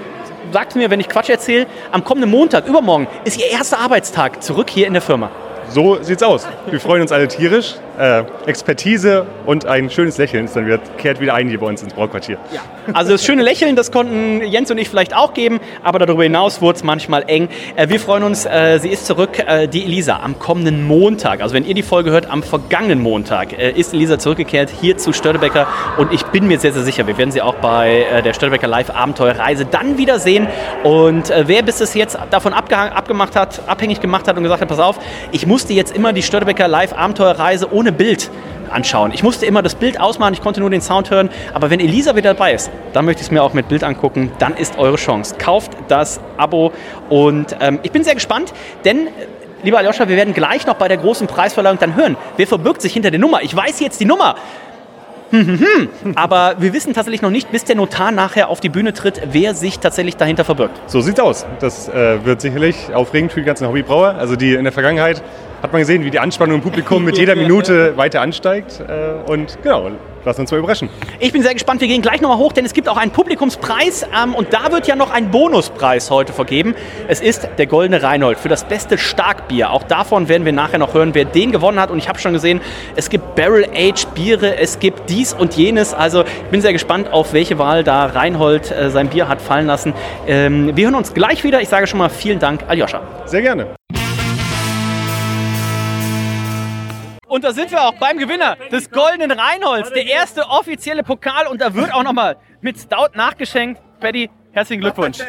sagt 0.53 0.77
mir, 0.77 0.89
wenn 0.89 1.01
ich 1.01 1.09
Quatsch 1.09 1.29
erzähle, 1.29 1.67
am 1.91 2.05
kommenden 2.05 2.31
Montag, 2.31 2.65
übermorgen, 2.67 3.07
ist 3.25 3.37
Ihr 3.37 3.51
erster 3.51 3.79
Arbeitstag 3.79 4.41
zurück 4.41 4.69
hier 4.69 4.87
in 4.87 4.93
der 4.93 5.01
Firma. 5.01 5.29
So 5.67 6.01
sieht's 6.01 6.23
aus. 6.23 6.47
Wir 6.71 6.79
freuen 6.79 7.01
uns 7.01 7.11
alle 7.11 7.27
tierisch. 7.27 7.75
Äh, 7.97 8.25
Expertise 8.45 9.25
und 9.47 9.65
ein 9.65 9.89
schönes 9.89 10.19
Lächeln 10.19 10.45
ist 10.45 10.55
dann 10.55 10.67
wieder, 10.67 10.77
kehrt 10.97 11.19
wieder 11.19 11.33
ein 11.33 11.49
hier 11.49 11.59
bei 11.59 11.65
uns 11.65 11.81
ins 11.81 11.95
Brauquartier. 11.95 12.37
Ja. 12.51 12.61
Also 12.93 13.13
das 13.13 13.25
schöne 13.25 13.41
Lächeln, 13.41 13.75
das 13.75 13.91
konnten 13.91 14.43
Jens 14.43 14.69
und 14.69 14.77
ich 14.77 14.87
vielleicht 14.87 15.15
auch 15.15 15.33
geben, 15.33 15.59
aber 15.83 15.97
darüber 15.97 16.21
hinaus 16.21 16.61
wurde 16.61 16.77
es 16.77 16.83
manchmal 16.83 17.23
eng. 17.25 17.49
Äh, 17.75 17.89
wir 17.89 17.99
freuen 17.99 18.21
uns, 18.21 18.45
äh, 18.45 18.77
sie 18.79 18.89
ist 18.89 19.07
zurück, 19.07 19.39
äh, 19.39 19.67
die 19.67 19.83
Elisa, 19.83 20.19
am 20.19 20.37
kommenden 20.37 20.85
Montag. 20.85 21.41
Also 21.41 21.55
wenn 21.55 21.65
ihr 21.65 21.73
die 21.73 21.81
Folge 21.81 22.11
hört, 22.11 22.29
am 22.29 22.43
vergangenen 22.43 23.01
Montag 23.01 23.57
äh, 23.57 23.71
ist 23.71 23.95
Elisa 23.95 24.19
zurückgekehrt 24.19 24.69
hier 24.79 24.97
zu 24.97 25.11
Störtebecker 25.11 25.65
und 25.97 26.13
ich 26.13 26.23
bin 26.27 26.45
mir 26.45 26.59
sehr, 26.59 26.73
sehr 26.73 26.83
sicher, 26.83 27.07
wir 27.07 27.17
werden 27.17 27.31
sie 27.31 27.41
auch 27.41 27.55
bei 27.55 28.05
äh, 28.11 28.21
der 28.21 28.33
Störtebecker 28.33 28.67
Live 28.67 28.91
Abenteuerreise 28.91 29.65
dann 29.65 29.97
wieder 29.97 30.19
sehen. 30.19 30.47
Und 30.83 31.33
wer 31.35 31.63
bis 31.63 31.81
es 31.81 31.95
jetzt 31.95 32.17
davon 32.29 32.53
abgemacht 32.53 33.35
hat, 33.35 33.61
abhängig 33.67 33.99
gemacht 33.99 34.27
hat 34.27 34.37
und 34.37 34.43
gesagt 34.43 34.61
hat, 34.61 34.67
pass 34.67 34.79
auf, 34.79 34.99
ich 35.31 35.47
musste 35.47 35.73
jetzt 35.73 35.95
immer 35.95 36.13
die 36.13 36.21
Störtebecker 36.21 36.67
Live 36.67 36.93
Abenteuerreise 36.93 37.71
ohne 37.73 37.86
ohne 37.87 37.93
Bild 37.93 38.29
anschauen. 38.69 39.11
Ich 39.13 39.23
musste 39.23 39.45
immer 39.45 39.61
das 39.61 39.75
Bild 39.75 39.99
ausmachen, 39.99 40.33
ich 40.33 40.41
konnte 40.41 40.59
nur 40.59 40.69
den 40.69 40.81
Sound 40.81 41.09
hören. 41.09 41.29
Aber 41.53 41.69
wenn 41.69 41.79
Elisa 41.79 42.15
wieder 42.17 42.33
dabei 42.33 42.53
ist, 42.53 42.69
dann 42.91 43.05
möchte 43.05 43.21
ich 43.21 43.27
es 43.27 43.31
mir 43.31 43.41
auch 43.41 43.53
mit 43.53 43.69
Bild 43.69 43.83
angucken. 43.83 44.31
Dann 44.39 44.55
ist 44.55 44.77
eure 44.77 44.97
Chance. 44.97 45.35
Kauft 45.37 45.71
das 45.87 46.19
Abo 46.35 46.73
und 47.09 47.55
ähm, 47.61 47.79
ich 47.83 47.91
bin 47.91 48.03
sehr 48.03 48.15
gespannt, 48.15 48.53
denn 48.83 49.07
lieber 49.63 49.77
Aljoscha, 49.77 50.09
wir 50.09 50.17
werden 50.17 50.33
gleich 50.33 50.67
noch 50.67 50.75
bei 50.75 50.89
der 50.89 50.97
großen 50.97 51.27
Preisverleihung 51.27 51.79
dann 51.79 51.95
hören. 51.95 52.17
Wer 52.35 52.45
verbirgt 52.45 52.81
sich 52.81 52.91
hinter 52.91 53.09
der 53.09 53.21
Nummer? 53.21 53.41
Ich 53.41 53.55
weiß 53.55 53.79
jetzt 53.79 54.01
die 54.01 54.05
Nummer. 54.05 54.35
Aber 56.15 56.55
wir 56.59 56.73
wissen 56.73 56.93
tatsächlich 56.93 57.21
noch 57.21 57.29
nicht, 57.29 57.51
bis 57.51 57.63
der 57.65 57.75
Notar 57.75 58.11
nachher 58.11 58.49
auf 58.49 58.59
die 58.59 58.69
Bühne 58.69 58.93
tritt, 58.93 59.21
wer 59.31 59.55
sich 59.55 59.79
tatsächlich 59.79 60.15
dahinter 60.15 60.45
verbirgt. 60.45 60.79
So 60.87 61.01
sieht's 61.01 61.19
aus. 61.19 61.45
Das 61.59 61.89
äh, 61.89 62.23
wird 62.25 62.41
sicherlich 62.41 62.93
aufregend 62.93 63.31
für 63.31 63.41
die 63.41 63.45
ganzen 63.45 63.67
Hobbybrauer. 63.67 64.15
Also 64.15 64.35
die 64.35 64.53
in 64.53 64.63
der 64.63 64.73
Vergangenheit 64.73 65.21
hat 65.61 65.71
man 65.71 65.81
gesehen, 65.81 66.03
wie 66.03 66.11
die 66.11 66.19
Anspannung 66.19 66.55
im 66.55 66.61
Publikum 66.61 67.03
mit 67.03 67.17
jeder 67.17 67.35
Minute 67.35 67.97
weiter 67.97 68.21
ansteigt. 68.21 68.81
Äh, 68.87 69.29
und 69.31 69.57
genau, 69.63 69.91
lassen 70.27 70.41
uns 70.41 70.51
mal 70.51 70.57
überraschen. 70.57 70.89
Ich 71.19 71.31
bin 71.31 71.41
sehr 71.41 71.53
gespannt. 71.53 71.81
Wir 71.81 71.87
gehen 71.87 72.01
gleich 72.01 72.21
nochmal 72.21 72.37
hoch, 72.37 72.51
denn 72.51 72.65
es 72.65 72.73
gibt 72.73 72.87
auch 72.87 72.97
einen 72.97 73.11
Publikumspreis 73.11 74.03
ähm, 74.03 74.35
und 74.35 74.53
da 74.53 74.71
wird 74.71 74.87
ja 74.87 74.95
noch 74.95 75.09
ein 75.09 75.31
Bonuspreis 75.31 76.11
heute 76.11 76.33
vergeben. 76.33 76.75
Es 77.07 77.21
ist 77.21 77.49
der 77.57 77.65
Goldene 77.65 78.03
Reinhold 78.03 78.37
für 78.37 78.49
das 78.49 78.65
beste 78.65 78.97
Starkbier. 78.97 79.71
Auch 79.71 79.83
davon 79.83 80.27
werden 80.27 80.45
wir 80.45 80.53
nachher 80.53 80.77
noch 80.77 80.93
hören, 80.93 81.13
wer 81.13 81.25
den 81.25 81.51
gewonnen 81.51 81.79
hat. 81.79 81.89
Und 81.89 81.97
ich 81.97 82.09
habe 82.09 82.19
schon 82.19 82.33
gesehen, 82.33 82.61
es 82.95 83.09
gibt 83.09 83.35
Barrel-Age-Biere, 83.35 84.57
es 84.57 84.79
gibt 84.79 85.09
dies 85.09 85.33
und 85.33 85.55
jenes. 85.55 85.93
Also 85.93 86.23
ich 86.23 86.51
bin 86.51 86.61
sehr 86.61 86.73
gespannt, 86.73 87.11
auf 87.11 87.33
welche 87.33 87.57
Wahl 87.57 87.83
da 87.83 88.05
Reinhold 88.05 88.71
äh, 88.71 88.91
sein 88.91 89.07
Bier 89.07 89.27
hat 89.27 89.41
fallen 89.41 89.65
lassen. 89.65 89.93
Ähm, 90.27 90.75
wir 90.75 90.85
hören 90.85 90.95
uns 90.95 91.13
gleich 91.13 91.43
wieder. 91.43 91.61
Ich 91.61 91.69
sage 91.69 91.87
schon 91.87 91.99
mal 91.99 92.09
vielen 92.09 92.39
Dank, 92.39 92.63
Aljoscha. 92.67 93.01
Sehr 93.25 93.41
gerne. 93.41 93.67
Und 97.37 97.43
da 97.43 97.53
sind 97.53 97.69
wir 97.69 97.83
auch 97.83 97.93
beim 97.93 98.17
Gewinner 98.17 98.57
des 98.71 98.89
Goldenen 98.89 99.29
Reinholds, 99.29 99.93
der 99.93 100.07
erste 100.07 100.49
offizielle 100.49 101.03
Pokal. 101.03 101.45
Und 101.45 101.61
da 101.61 101.75
wird 101.75 101.93
auch 101.93 102.01
nochmal 102.01 102.37
mit 102.61 102.79
Stout 102.79 103.13
nachgeschenkt. 103.13 103.79
Paddy, 103.99 104.31
herzlichen 104.53 104.81
Glückwunsch. 104.81 105.19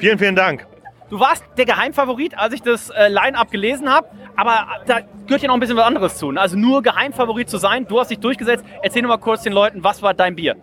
Vielen, 0.00 0.18
vielen 0.18 0.34
Dank. 0.34 0.66
Du 1.08 1.20
warst 1.20 1.44
der 1.56 1.64
Geheimfavorit, 1.64 2.36
als 2.36 2.54
ich 2.54 2.62
das 2.62 2.90
äh, 2.90 3.06
Line-Up 3.06 3.52
gelesen 3.52 3.88
habe. 3.88 4.08
Aber 4.34 4.66
da 4.86 5.02
gehört 5.26 5.42
ja 5.42 5.46
noch 5.46 5.54
ein 5.54 5.60
bisschen 5.60 5.76
was 5.76 5.84
anderes 5.84 6.16
zu. 6.16 6.32
Ne? 6.32 6.40
Also 6.40 6.58
nur 6.58 6.82
Geheimfavorit 6.82 7.48
zu 7.48 7.58
sein. 7.58 7.86
Du 7.86 8.00
hast 8.00 8.10
dich 8.10 8.18
durchgesetzt. 8.18 8.64
Erzähl 8.82 9.02
mal 9.02 9.18
kurz 9.18 9.42
den 9.42 9.52
Leuten, 9.52 9.84
was 9.84 10.02
war 10.02 10.14
dein 10.14 10.34
Bier? 10.34 10.56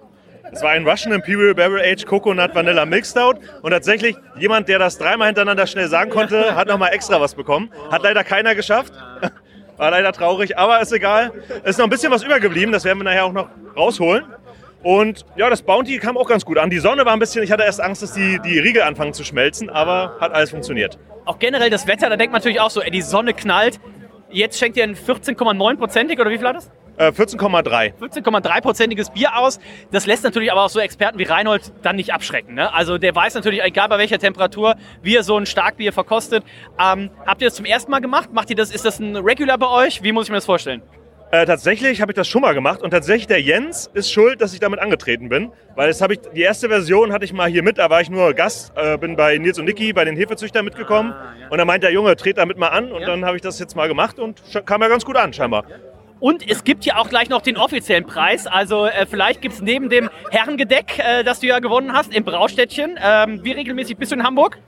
Es 0.51 0.61
war 0.61 0.71
ein 0.71 0.85
Russian 0.85 1.13
Imperial 1.13 1.55
Barrel 1.55 1.81
Age 1.81 2.05
Coconut 2.05 2.53
Vanilla 2.53 2.85
Mixed 2.85 3.11
Stout 3.11 3.39
und 3.61 3.71
tatsächlich 3.71 4.17
jemand, 4.37 4.67
der 4.67 4.79
das 4.79 4.97
dreimal 4.97 5.27
hintereinander 5.27 5.65
schnell 5.65 5.87
sagen 5.87 6.09
konnte, 6.09 6.55
hat 6.55 6.67
nochmal 6.67 6.91
extra 6.91 7.21
was 7.21 7.35
bekommen. 7.35 7.71
Hat 7.89 8.03
leider 8.03 8.25
keiner 8.25 8.53
geschafft. 8.53 8.91
War 9.79 9.91
leider 9.91 10.11
traurig, 10.11 10.57
aber 10.57 10.81
ist 10.81 10.91
egal. 10.91 11.31
Es 11.63 11.71
ist 11.71 11.77
noch 11.77 11.85
ein 11.85 11.89
bisschen 11.89 12.11
was 12.11 12.21
übergeblieben, 12.21 12.73
das 12.73 12.83
werden 12.83 12.99
wir 12.99 13.05
nachher 13.05 13.23
auch 13.23 13.31
noch 13.31 13.47
rausholen. 13.77 14.25
Und 14.83 15.25
ja, 15.37 15.49
das 15.49 15.61
Bounty 15.61 15.97
kam 15.99 16.17
auch 16.17 16.27
ganz 16.27 16.43
gut 16.43 16.57
an. 16.57 16.69
Die 16.69 16.79
Sonne 16.79 17.05
war 17.05 17.13
ein 17.13 17.19
bisschen, 17.19 17.43
ich 17.43 17.51
hatte 17.51 17.63
erst 17.63 17.79
Angst, 17.79 18.03
dass 18.03 18.11
die, 18.11 18.39
die 18.43 18.59
Riegel 18.59 18.81
anfangen 18.81 19.13
zu 19.13 19.23
schmelzen, 19.23 19.69
aber 19.69 20.17
hat 20.19 20.33
alles 20.33 20.49
funktioniert. 20.49 20.99
Auch 21.23 21.39
generell 21.39 21.69
das 21.69 21.87
Wetter, 21.87 22.09
da 22.09 22.17
denkt 22.17 22.33
man 22.33 22.39
natürlich 22.39 22.59
auch 22.59 22.71
so, 22.71 22.81
ey, 22.81 22.91
die 22.91 23.01
Sonne 23.01 23.33
knallt. 23.33 23.79
Jetzt 24.29 24.59
schenkt 24.59 24.75
ihr 24.75 24.83
ein 24.83 24.95
14,9-prozentig 24.95 26.19
oder 26.19 26.29
wie 26.29 26.37
viel 26.37 26.47
hat 26.47 26.57
das? 26.57 26.69
14,3. 27.07 27.85
Äh, 27.85 27.93
14,3-prozentiges 27.99 29.11
Bier 29.11 29.37
aus. 29.37 29.59
Das 29.91 30.05
lässt 30.05 30.23
natürlich 30.23 30.51
aber 30.51 30.63
auch 30.65 30.69
so 30.69 30.79
Experten 30.79 31.17
wie 31.19 31.23
Reinhold 31.23 31.71
dann 31.81 31.95
nicht 31.95 32.13
abschrecken. 32.13 32.55
Ne? 32.55 32.73
Also 32.73 32.97
der 32.97 33.15
weiß 33.15 33.33
natürlich, 33.35 33.63
egal 33.63 33.89
bei 33.89 33.97
welcher 33.97 34.19
Temperatur, 34.19 34.75
wie 35.01 35.15
er 35.15 35.23
so 35.23 35.37
ein 35.37 35.45
Starkbier 35.45 35.93
verkostet. 35.93 36.43
Ähm, 36.79 37.09
habt 37.25 37.41
ihr 37.41 37.47
das 37.47 37.55
zum 37.55 37.65
ersten 37.65 37.91
Mal 37.91 37.99
gemacht? 37.99 38.33
Macht 38.33 38.49
ihr 38.49 38.55
das, 38.55 38.71
ist 38.71 38.85
das 38.85 38.99
ein 38.99 39.15
Regular 39.15 39.57
bei 39.57 39.67
euch? 39.67 40.03
Wie 40.03 40.11
muss 40.11 40.25
ich 40.25 40.29
mir 40.29 40.37
das 40.37 40.45
vorstellen? 40.45 40.81
Äh, 41.31 41.45
tatsächlich 41.45 42.01
habe 42.01 42.11
ich 42.11 42.15
das 42.15 42.27
schon 42.27 42.41
mal 42.41 42.55
gemacht 42.55 42.81
und 42.81 42.89
tatsächlich 42.89 43.27
der 43.27 43.39
Jens 43.39 43.87
ist 43.93 44.11
schuld, 44.11 44.41
dass 44.41 44.51
ich 44.53 44.59
damit 44.59 44.79
angetreten 44.79 45.29
bin, 45.29 45.51
weil 45.75 45.87
das 45.87 46.01
habe 46.01 46.13
ich 46.13 46.21
die 46.33 46.41
erste 46.41 46.69
Version 46.69 47.13
hatte 47.13 47.23
ich 47.23 47.33
mal 47.33 47.47
hier 47.47 47.61
mit, 47.61 47.77
da 47.77 47.91
war 47.91 48.01
ich 48.01 48.09
nur 48.09 48.33
Gast, 48.33 48.73
äh, 48.75 48.97
bin 48.97 49.15
bei 49.15 49.37
Nils 49.37 49.59
und 49.59 49.65
Niki 49.65 49.93
bei 49.93 50.05
den 50.05 50.17
Hefezüchtern 50.17 50.65
mitgekommen 50.65 51.11
ah, 51.11 51.35
ja. 51.39 51.47
und 51.49 51.59
dann 51.59 51.67
meint 51.67 51.83
der 51.83 51.91
Junge, 51.91 52.15
tret 52.15 52.39
damit 52.39 52.57
mal 52.57 52.69
an 52.69 52.91
und 52.91 53.01
ja. 53.01 53.07
dann 53.07 53.25
habe 53.25 53.35
ich 53.35 53.43
das 53.43 53.59
jetzt 53.59 53.75
mal 53.75 53.87
gemacht 53.87 54.17
und 54.17 54.41
kam 54.65 54.81
ja 54.81 54.87
ganz 54.87 55.05
gut 55.05 55.17
an 55.17 55.31
scheinbar. 55.31 55.65
Und 56.19 56.47
es 56.47 56.63
gibt 56.63 56.85
ja 56.85 56.97
auch 56.97 57.09
gleich 57.09 57.29
noch 57.29 57.41
den 57.41 57.57
offiziellen 57.57 58.05
Preis. 58.05 58.45
Also 58.45 58.85
äh, 58.85 59.05
vielleicht 59.05 59.41
gibt 59.41 59.55
es 59.55 59.61
neben 59.61 59.89
dem 59.89 60.09
Herrengedeck, 60.31 60.99
äh, 60.99 61.23
das 61.23 61.39
du 61.39 61.47
ja 61.47 61.59
gewonnen 61.59 61.93
hast, 61.93 62.13
im 62.13 62.23
Braustädtchen. 62.23 62.99
Ähm, 63.01 63.43
wie 63.43 63.51
regelmäßig 63.51 63.97
bist 63.97 64.11
du 64.11 64.15
in 64.15 64.23
Hamburg? 64.23 64.59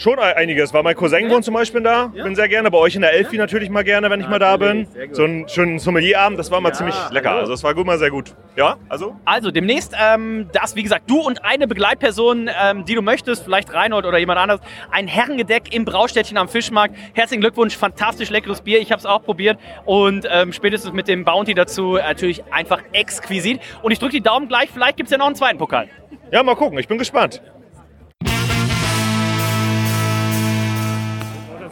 Schon 0.00 0.18
einiges, 0.18 0.72
weil 0.72 0.82
mein 0.82 0.96
Cousin 0.96 1.28
wohnt 1.28 1.44
zum 1.44 1.52
Beispiel 1.52 1.82
da. 1.82 2.06
Bin 2.06 2.34
sehr 2.34 2.48
gerne. 2.48 2.70
Bei 2.70 2.78
euch 2.78 2.94
in 2.94 3.02
der 3.02 3.12
Elfi 3.12 3.36
natürlich 3.36 3.68
mal 3.68 3.84
gerne, 3.84 4.08
wenn 4.08 4.18
ich 4.18 4.28
mal 4.28 4.38
da 4.38 4.56
bin. 4.56 4.88
So 5.12 5.24
einen 5.24 5.46
schönen 5.46 5.78
Sommelierabend, 5.78 6.38
das 6.38 6.50
war 6.50 6.62
mal 6.62 6.72
ziemlich 6.72 6.94
lecker. 7.10 7.32
Also 7.32 7.52
das 7.52 7.62
war 7.62 7.74
gut, 7.74 7.84
mal 7.84 7.98
sehr 7.98 8.08
gut. 8.08 8.34
Ja, 8.56 8.78
also? 8.88 9.14
Also 9.26 9.50
demnächst, 9.50 9.94
ähm, 10.02 10.48
das 10.54 10.74
wie 10.74 10.84
gesagt, 10.84 11.10
du 11.10 11.20
und 11.20 11.44
eine 11.44 11.68
Begleitperson, 11.68 12.48
ähm, 12.48 12.86
die 12.86 12.94
du 12.94 13.02
möchtest, 13.02 13.44
vielleicht 13.44 13.74
Reinhold 13.74 14.06
oder 14.06 14.16
jemand 14.16 14.40
anderes, 14.40 14.62
ein 14.90 15.06
Herrengedeck 15.06 15.74
im 15.74 15.84
Braustädtchen 15.84 16.38
am 16.38 16.48
Fischmarkt. 16.48 16.96
Herzlichen 17.12 17.42
Glückwunsch, 17.42 17.76
fantastisch 17.76 18.30
leckeres 18.30 18.62
Bier. 18.62 18.80
Ich 18.80 18.92
habe 18.92 19.00
es 19.00 19.04
auch 19.04 19.22
probiert 19.22 19.58
und 19.84 20.26
ähm, 20.30 20.54
spätestens 20.54 20.94
mit 20.94 21.08
dem 21.08 21.26
Bounty 21.26 21.52
dazu 21.52 21.96
natürlich 21.96 22.42
einfach 22.50 22.80
exquisit. 22.92 23.60
Und 23.82 23.92
ich 23.92 23.98
drücke 23.98 24.12
die 24.12 24.22
Daumen 24.22 24.48
gleich, 24.48 24.70
vielleicht 24.72 24.96
gibt 24.96 25.08
es 25.08 25.12
ja 25.12 25.18
noch 25.18 25.26
einen 25.26 25.36
zweiten 25.36 25.58
Pokal. 25.58 25.90
Ja, 26.32 26.42
mal 26.42 26.56
gucken, 26.56 26.78
ich 26.78 26.88
bin 26.88 26.96
gespannt. 26.96 27.42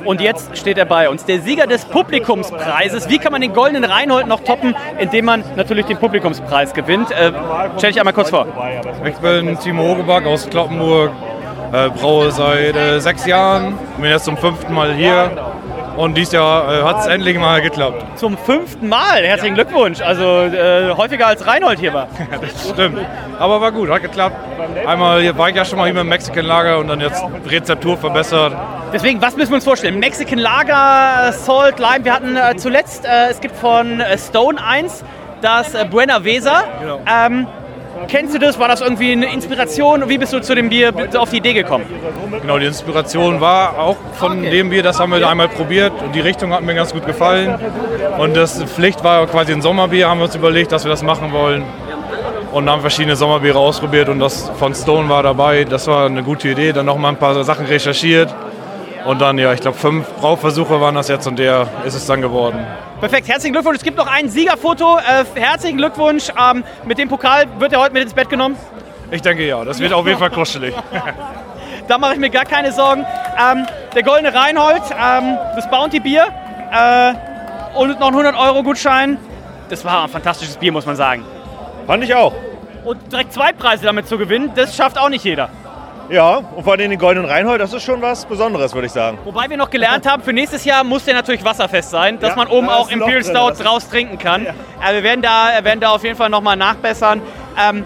Und 0.04 0.20
jetzt 0.20 0.56
steht 0.56 0.78
er 0.78 0.84
bei 0.84 1.08
uns, 1.08 1.24
der 1.24 1.40
Sieger 1.40 1.66
des 1.66 1.84
Publikumspreises. 1.84 3.08
Wie 3.08 3.18
kann 3.18 3.32
man 3.32 3.40
den 3.40 3.52
goldenen 3.52 3.84
Reinhold 3.84 4.26
noch 4.26 4.40
toppen, 4.40 4.74
indem 4.98 5.24
man 5.24 5.44
natürlich 5.56 5.86
den 5.86 5.98
Publikumspreis 5.98 6.72
gewinnt? 6.72 7.10
Äh, 7.10 7.32
stell 7.78 7.90
dich 7.90 8.00
einmal 8.00 8.14
kurz 8.14 8.30
vor. 8.30 8.46
Ich 9.04 9.16
bin 9.16 9.58
Timo 9.58 9.82
Hogeback 9.82 10.26
aus 10.26 10.48
Kloppenburg, 10.48 11.10
äh, 11.72 11.88
braue 11.90 12.30
seit 12.30 12.76
äh, 12.76 13.00
sechs 13.00 13.26
Jahren, 13.26 13.78
bin 13.98 14.10
jetzt 14.10 14.24
zum 14.24 14.36
fünften 14.36 14.72
Mal 14.72 14.94
hier 14.94 15.30
und 15.98 16.16
dieses 16.16 16.32
Jahr 16.32 16.72
äh, 16.72 16.82
hat 16.84 17.00
es 17.00 17.06
endlich 17.06 17.36
mal 17.38 17.60
geklappt. 17.60 18.18
Zum 18.18 18.38
fünften 18.38 18.88
Mal, 18.88 19.24
herzlichen 19.24 19.54
Glückwunsch. 19.54 20.00
Also 20.00 20.42
äh, 20.42 20.92
häufiger 20.96 21.26
als 21.26 21.44
Reinhold 21.44 21.80
hier 21.80 21.92
war. 21.92 22.06
das 22.40 22.70
stimmt. 22.70 23.00
Aber 23.38 23.60
war 23.60 23.72
gut, 23.72 23.90
hat 23.90 24.02
geklappt. 24.02 24.36
Einmal 24.86 25.20
hier 25.22 25.36
war 25.36 25.48
ich 25.48 25.56
ja 25.56 25.64
schon 25.64 25.76
mal 25.76 25.86
hier 25.86 25.94
mit 25.94 26.02
dem 26.02 26.08
Mexican 26.08 26.44
Lager 26.44 26.78
und 26.78 26.88
dann 26.88 27.00
jetzt 27.00 27.22
Rezeptur 27.46 27.96
verbessert. 27.96 28.54
Deswegen, 28.92 29.20
was 29.20 29.36
müssen 29.36 29.50
wir 29.50 29.56
uns 29.56 29.64
vorstellen? 29.64 29.98
Mexican 29.98 30.38
Lager, 30.38 31.32
Salt, 31.32 31.80
Lime. 31.80 32.04
Wir 32.04 32.14
hatten 32.14 32.36
äh, 32.36 32.56
zuletzt, 32.56 33.04
äh, 33.04 33.30
es 33.30 33.40
gibt 33.40 33.56
von 33.56 34.00
Stone 34.16 34.62
1 34.64 35.04
das 35.40 35.72
Buena 35.90 36.24
Vesa. 36.24 36.62
Genau. 36.80 37.00
Ähm, 37.06 37.46
Kennst 38.08 38.34
du 38.34 38.38
das? 38.38 38.58
War 38.58 38.68
das 38.68 38.80
irgendwie 38.80 39.12
eine 39.12 39.30
Inspiration? 39.32 40.08
Wie 40.08 40.16
bist 40.16 40.32
du 40.32 40.40
zu 40.40 40.54
dem 40.54 40.70
Bier 40.70 40.92
auf 41.18 41.28
die 41.30 41.36
Idee 41.36 41.52
gekommen? 41.52 41.84
Genau, 42.40 42.58
die 42.58 42.64
Inspiration 42.64 43.40
war 43.40 43.78
auch 43.78 43.96
von 44.14 44.38
Okay. 44.38 44.50
dem 44.50 44.70
Bier, 44.70 44.82
das 44.82 44.98
haben 44.98 45.12
wir 45.12 45.28
einmal 45.28 45.48
probiert 45.48 45.92
und 46.02 46.14
die 46.14 46.20
Richtung 46.20 46.52
hat 46.54 46.62
mir 46.62 46.74
ganz 46.74 46.92
gut 46.92 47.04
gefallen. 47.04 47.58
Und 48.16 48.34
das 48.34 48.62
Pflicht 48.64 49.04
war 49.04 49.26
quasi 49.26 49.52
ein 49.52 49.60
Sommerbier, 49.60 50.08
haben 50.08 50.18
wir 50.20 50.24
uns 50.24 50.34
überlegt, 50.34 50.72
dass 50.72 50.84
wir 50.84 50.90
das 50.90 51.02
machen 51.02 51.32
wollen. 51.32 51.64
Und 52.50 52.68
haben 52.70 52.80
verschiedene 52.80 53.14
Sommerbiere 53.14 53.58
ausprobiert 53.58 54.08
und 54.08 54.20
das 54.20 54.50
von 54.58 54.74
Stone 54.74 55.06
war 55.10 55.22
dabei. 55.22 55.64
Das 55.64 55.86
war 55.86 56.06
eine 56.06 56.22
gute 56.22 56.48
Idee. 56.48 56.72
Dann 56.72 56.86
noch 56.86 56.96
mal 56.96 57.10
ein 57.10 57.16
paar 57.16 57.44
Sachen 57.44 57.66
recherchiert. 57.66 58.34
Und 59.04 59.20
dann, 59.20 59.38
ja, 59.38 59.52
ich 59.52 59.60
glaube, 59.60 59.76
fünf 59.76 60.06
Brauversuche 60.14 60.80
waren 60.80 60.94
das 60.94 61.08
jetzt 61.08 61.26
und 61.26 61.38
der 61.38 61.66
ist 61.84 61.94
es 61.94 62.06
dann 62.06 62.20
geworden. 62.20 62.66
Perfekt, 63.00 63.28
herzlichen 63.28 63.52
Glückwunsch. 63.52 63.78
Es 63.78 63.84
gibt 63.84 63.96
noch 63.96 64.06
ein 64.06 64.28
Siegerfoto. 64.28 64.98
Äh, 64.98 65.24
herzlichen 65.40 65.78
Glückwunsch. 65.78 66.28
Ähm, 66.30 66.64
mit 66.84 66.98
dem 66.98 67.08
Pokal 67.08 67.44
wird 67.58 67.72
er 67.72 67.80
heute 67.80 67.92
mit 67.92 68.02
ins 68.02 68.14
Bett 68.14 68.28
genommen. 68.28 68.56
Ich 69.10 69.22
denke 69.22 69.46
ja, 69.46 69.64
das 69.64 69.78
wird 69.78 69.92
auf 69.92 70.06
jeden 70.06 70.18
Fall 70.18 70.30
kuschelig. 70.30 70.74
Da 71.86 71.96
mache 71.96 72.12
ich 72.12 72.18
mir 72.18 72.28
gar 72.28 72.44
keine 72.44 72.70
Sorgen. 72.70 73.06
Ähm, 73.40 73.66
der 73.94 74.02
goldene 74.02 74.34
Reinhold, 74.34 74.82
ähm, 74.92 75.38
das 75.56 75.70
Bounty 75.70 76.00
Bier 76.00 76.26
äh, 76.70 77.14
und 77.78 77.98
noch 77.98 78.08
ein 78.08 78.14
100 78.14 78.36
Euro 78.36 78.62
Gutschein. 78.62 79.16
Das 79.70 79.86
war 79.86 80.02
ein 80.02 80.10
fantastisches 80.10 80.58
Bier, 80.58 80.70
muss 80.70 80.84
man 80.84 80.96
sagen. 80.96 81.24
Fand 81.86 82.04
ich 82.04 82.14
auch. 82.14 82.34
Und 82.84 83.10
direkt 83.10 83.32
zwei 83.32 83.52
Preise 83.52 83.86
damit 83.86 84.06
zu 84.06 84.18
gewinnen, 84.18 84.52
das 84.54 84.76
schafft 84.76 84.98
auch 84.98 85.08
nicht 85.08 85.24
jeder. 85.24 85.48
Ja, 86.10 86.36
und 86.36 86.64
vor 86.64 86.72
allem 86.72 86.88
den 86.90 86.98
goldenen 86.98 87.28
Reinhold, 87.30 87.60
das 87.60 87.72
ist 87.74 87.82
schon 87.82 88.00
was 88.00 88.24
Besonderes, 88.24 88.74
würde 88.74 88.86
ich 88.86 88.92
sagen. 88.92 89.18
Wobei 89.24 89.48
wir 89.50 89.58
noch 89.58 89.68
gelernt 89.68 90.06
haben, 90.06 90.22
für 90.22 90.32
nächstes 90.32 90.64
Jahr 90.64 90.82
muss 90.82 91.04
der 91.04 91.14
natürlich 91.14 91.44
wasserfest 91.44 91.90
sein, 91.90 92.18
dass 92.18 92.30
Ja, 92.30 92.36
man 92.36 92.48
oben 92.48 92.66
da 92.68 92.76
auch 92.76 92.90
Imperial 92.90 93.22
Stout 93.22 93.62
draus 93.62 93.88
trinken 93.90 94.18
kann. 94.18 94.46
Äh, 94.46 94.54
wir 94.94 95.02
werden 95.02 95.20
da, 95.20 95.50
werden 95.62 95.80
da 95.80 95.90
auf 95.90 96.02
jeden 96.04 96.16
Fall 96.16 96.30
nochmal 96.30 96.56
nachbessern. 96.56 97.20
Ähm, 97.62 97.84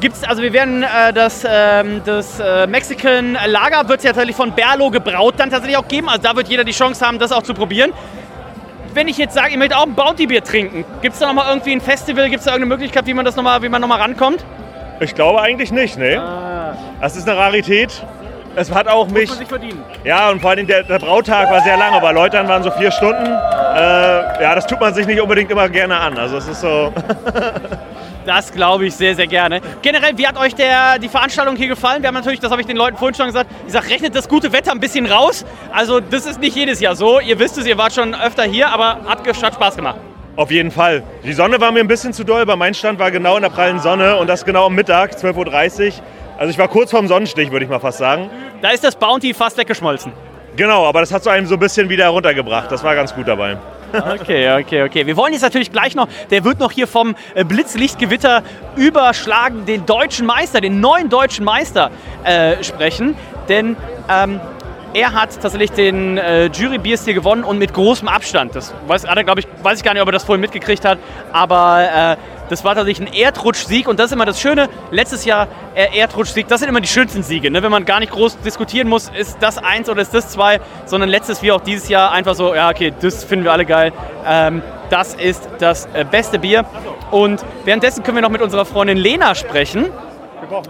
gibt's, 0.00 0.24
also 0.24 0.42
wir 0.42 0.52
werden 0.52 0.82
äh, 0.82 1.12
das, 1.12 1.46
ähm, 1.48 2.02
das 2.04 2.40
äh, 2.40 2.66
Mexican 2.66 3.38
Lager 3.46 3.88
wird 3.88 4.02
ja 4.02 4.10
tatsächlich 4.10 4.34
von 4.34 4.50
Berlo 4.52 4.90
gebraut 4.90 5.34
dann 5.36 5.48
tatsächlich 5.50 5.76
auch 5.78 5.86
geben. 5.86 6.08
Also 6.08 6.22
da 6.22 6.34
wird 6.34 6.48
jeder 6.48 6.64
die 6.64 6.72
Chance 6.72 7.06
haben, 7.06 7.20
das 7.20 7.30
auch 7.30 7.42
zu 7.42 7.54
probieren. 7.54 7.92
Wenn 8.92 9.06
ich 9.06 9.18
jetzt 9.18 9.34
sage, 9.34 9.50
ich 9.50 9.56
möchte 9.56 9.78
auch 9.78 9.86
ein 9.86 9.94
Bounty-Bier 9.94 10.42
trinken, 10.42 10.84
gibt 11.00 11.14
es 11.14 11.20
da 11.20 11.28
nochmal 11.28 11.46
irgendwie 11.48 11.72
ein 11.72 11.80
Festival, 11.80 12.28
gibt 12.28 12.40
es 12.40 12.44
da 12.44 12.50
irgendeine 12.50 12.74
Möglichkeit, 12.74 13.06
wie 13.06 13.14
man 13.14 13.24
das 13.24 13.36
nochmal, 13.36 13.62
wie 13.62 13.68
man 13.68 13.80
nochmal 13.80 14.00
rankommt? 14.00 14.44
Ich 15.00 15.14
glaube 15.14 15.40
eigentlich 15.40 15.72
nicht, 15.72 15.96
ne? 15.96 16.20
Das 17.02 17.16
ist 17.16 17.28
eine 17.28 17.36
Rarität. 17.36 18.00
Es 18.54 18.72
hat 18.72 18.86
auch 18.86 19.08
mich. 19.08 19.28
verdienen. 19.28 19.82
Ja, 20.04 20.30
und 20.30 20.40
vor 20.40 20.50
allem 20.50 20.68
der, 20.68 20.84
der 20.84 21.00
Brautag 21.00 21.50
war 21.50 21.60
sehr 21.62 21.76
lang, 21.76 21.94
aber 21.94 22.12
Leutern 22.12 22.46
waren 22.46 22.62
so 22.62 22.70
vier 22.70 22.92
Stunden. 22.92 23.26
Äh, 23.26 24.40
ja, 24.40 24.54
das 24.54 24.68
tut 24.68 24.78
man 24.78 24.94
sich 24.94 25.04
nicht 25.04 25.20
unbedingt 25.20 25.50
immer 25.50 25.68
gerne 25.68 25.98
an. 25.98 26.16
Also 26.16 26.36
es 26.36 26.46
ist 26.46 26.60
so. 26.60 26.92
Das 28.24 28.52
glaube 28.52 28.86
ich 28.86 28.94
sehr, 28.94 29.16
sehr 29.16 29.26
gerne. 29.26 29.60
Generell, 29.82 30.16
wie 30.16 30.24
hat 30.24 30.38
euch 30.38 30.54
der, 30.54 31.00
die 31.00 31.08
Veranstaltung 31.08 31.56
hier 31.56 31.66
gefallen? 31.66 32.04
Wir 32.04 32.06
haben 32.06 32.14
natürlich, 32.14 32.38
das 32.38 32.52
habe 32.52 32.60
ich 32.60 32.68
den 32.68 32.76
Leuten 32.76 32.96
vorhin 32.96 33.16
schon 33.16 33.26
gesagt, 33.26 33.50
ich 33.66 33.72
sage, 33.72 33.90
rechnet 33.90 34.14
das 34.14 34.28
gute 34.28 34.52
Wetter 34.52 34.70
ein 34.70 34.78
bisschen 34.78 35.06
raus. 35.06 35.44
Also 35.72 35.98
das 35.98 36.26
ist 36.26 36.38
nicht 36.38 36.54
jedes 36.54 36.78
Jahr 36.78 36.94
so. 36.94 37.18
Ihr 37.18 37.40
wisst 37.40 37.58
es, 37.58 37.66
ihr 37.66 37.76
wart 37.78 37.92
schon 37.94 38.14
öfter 38.14 38.44
hier, 38.44 38.68
aber 38.68 39.00
hat, 39.08 39.26
hat 39.26 39.54
Spaß 39.54 39.74
gemacht. 39.74 39.96
Auf 40.36 40.52
jeden 40.52 40.70
Fall. 40.70 41.02
Die 41.24 41.32
Sonne 41.32 41.60
war 41.60 41.72
mir 41.72 41.80
ein 41.80 41.88
bisschen 41.88 42.12
zu 42.12 42.22
doll, 42.22 42.46
weil 42.46 42.56
mein 42.56 42.74
Stand 42.74 43.00
war 43.00 43.10
genau 43.10 43.34
in 43.34 43.42
der 43.42 43.50
prallen 43.50 43.80
Sonne 43.80 44.16
und 44.16 44.28
das 44.28 44.44
genau 44.44 44.66
am 44.66 44.74
Mittag, 44.76 45.16
12.30 45.16 45.86
Uhr. 45.88 45.92
Also 46.38 46.50
ich 46.50 46.58
war 46.58 46.68
kurz 46.68 46.90
vorm 46.90 47.08
Sonnenstich, 47.08 47.50
würde 47.50 47.64
ich 47.64 47.70
mal 47.70 47.80
fast 47.80 47.98
sagen. 47.98 48.30
Da 48.60 48.70
ist 48.70 48.84
das 48.84 48.96
Bounty 48.96 49.34
fast 49.34 49.56
weggeschmolzen. 49.58 50.12
Genau, 50.56 50.86
aber 50.86 51.00
das 51.00 51.12
hat 51.12 51.22
so 51.22 51.30
einem 51.30 51.46
so 51.46 51.54
ein 51.54 51.60
bisschen 51.60 51.88
wieder 51.88 52.08
runtergebracht. 52.08 52.70
Das 52.70 52.84
war 52.84 52.94
ganz 52.94 53.14
gut 53.14 53.28
dabei. 53.28 53.56
Okay, 53.92 54.50
okay, 54.58 54.82
okay. 54.84 55.06
Wir 55.06 55.16
wollen 55.16 55.34
jetzt 55.34 55.42
natürlich 55.42 55.70
gleich 55.70 55.94
noch, 55.94 56.08
der 56.30 56.44
wird 56.44 56.58
noch 56.58 56.72
hier 56.72 56.86
vom 56.86 57.14
äh, 57.34 57.44
Blitzlichtgewitter 57.44 58.42
überschlagen, 58.74 59.66
den 59.66 59.84
deutschen 59.84 60.26
Meister, 60.26 60.62
den 60.62 60.80
neuen 60.80 61.10
deutschen 61.10 61.44
Meister 61.44 61.90
äh, 62.24 62.62
sprechen. 62.64 63.14
Denn 63.48 63.76
ähm, 64.08 64.40
er 64.94 65.12
hat 65.12 65.40
tatsächlich 65.40 65.72
den 65.72 66.18
äh, 66.18 66.46
Jury-Bierstil 66.46 67.14
gewonnen 67.14 67.44
und 67.44 67.58
mit 67.58 67.72
großem 67.72 68.08
Abstand. 68.08 68.54
Das 68.54 68.74
weiß, 68.86 69.06
hat 69.06 69.16
er, 69.16 69.24
glaube 69.24 69.40
ich, 69.40 69.48
weiß 69.62 69.78
ich 69.78 69.84
gar 69.84 69.94
nicht, 69.94 70.02
ob 70.02 70.08
er 70.08 70.12
das 70.12 70.24
vorhin 70.24 70.40
mitgekriegt 70.40 70.84
hat, 70.84 70.98
aber 71.32 72.16
äh, 72.16 72.16
das 72.48 72.64
war 72.64 72.74
tatsächlich 72.74 73.08
ein 73.08 73.14
Erdrutschsieg 73.14 73.88
und 73.88 73.98
das 73.98 74.06
ist 74.06 74.12
immer 74.12 74.26
das 74.26 74.40
Schöne. 74.40 74.68
Letztes 74.90 75.24
Jahr 75.24 75.48
äh, 75.74 75.98
Erdrutschsieg, 75.98 76.48
das 76.48 76.60
sind 76.60 76.68
immer 76.68 76.80
die 76.80 76.88
schönsten 76.88 77.22
Siege. 77.22 77.50
Ne? 77.50 77.62
Wenn 77.62 77.70
man 77.70 77.84
gar 77.84 78.00
nicht 78.00 78.12
groß 78.12 78.38
diskutieren 78.40 78.88
muss, 78.88 79.10
ist 79.16 79.38
das 79.40 79.58
eins 79.58 79.88
oder 79.88 80.02
ist 80.02 80.14
das 80.14 80.28
zwei, 80.28 80.60
sondern 80.84 81.08
letztes 81.08 81.42
wie 81.42 81.52
auch 81.52 81.60
dieses 81.60 81.88
Jahr 81.88 82.12
einfach 82.12 82.34
so, 82.34 82.54
ja 82.54 82.70
okay, 82.70 82.92
das 83.00 83.24
finden 83.24 83.44
wir 83.44 83.52
alle 83.52 83.64
geil. 83.64 83.92
Ähm, 84.26 84.62
das 84.90 85.14
ist 85.14 85.48
das 85.58 85.86
äh, 85.94 86.04
beste 86.04 86.38
Bier. 86.38 86.64
Und 87.10 87.44
währenddessen 87.64 88.02
können 88.02 88.18
wir 88.18 88.22
noch 88.22 88.30
mit 88.30 88.42
unserer 88.42 88.64
Freundin 88.64 88.98
Lena 88.98 89.34
sprechen. 89.34 89.90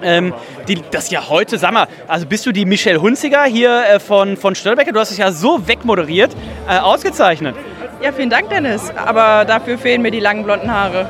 Ähm, 0.03 0.33
die, 0.69 0.81
das 0.91 1.11
ja 1.11 1.29
heute, 1.29 1.59
sag 1.59 1.73
mal, 1.73 1.89
also 2.07 2.27
bist 2.27 2.47
du 2.47 2.53
die 2.53 2.65
Michelle 2.65 3.01
Hunziger 3.01 3.45
hier 3.45 3.85
äh, 3.85 4.01
von, 4.01 4.37
von 4.37 4.55
Störbecker? 4.55 4.93
Du 4.93 5.01
hast 5.01 5.11
dich 5.11 5.19
ja 5.19 5.33
so 5.33 5.67
wegmoderiert, 5.67 6.37
äh, 6.69 6.79
ausgezeichnet. 6.79 7.57
Ja, 8.01 8.13
vielen 8.13 8.31
Dank, 8.31 8.51
Dennis. 8.51 8.93
Aber 8.97 9.45
dafür 9.45 9.79
fehlen 9.79 10.03
mir 10.03 10.11
die 10.11 10.21
langen 10.21 10.45
blonden 10.45 10.73
Haare. 10.73 11.09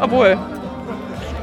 Obwohl, 0.00 0.38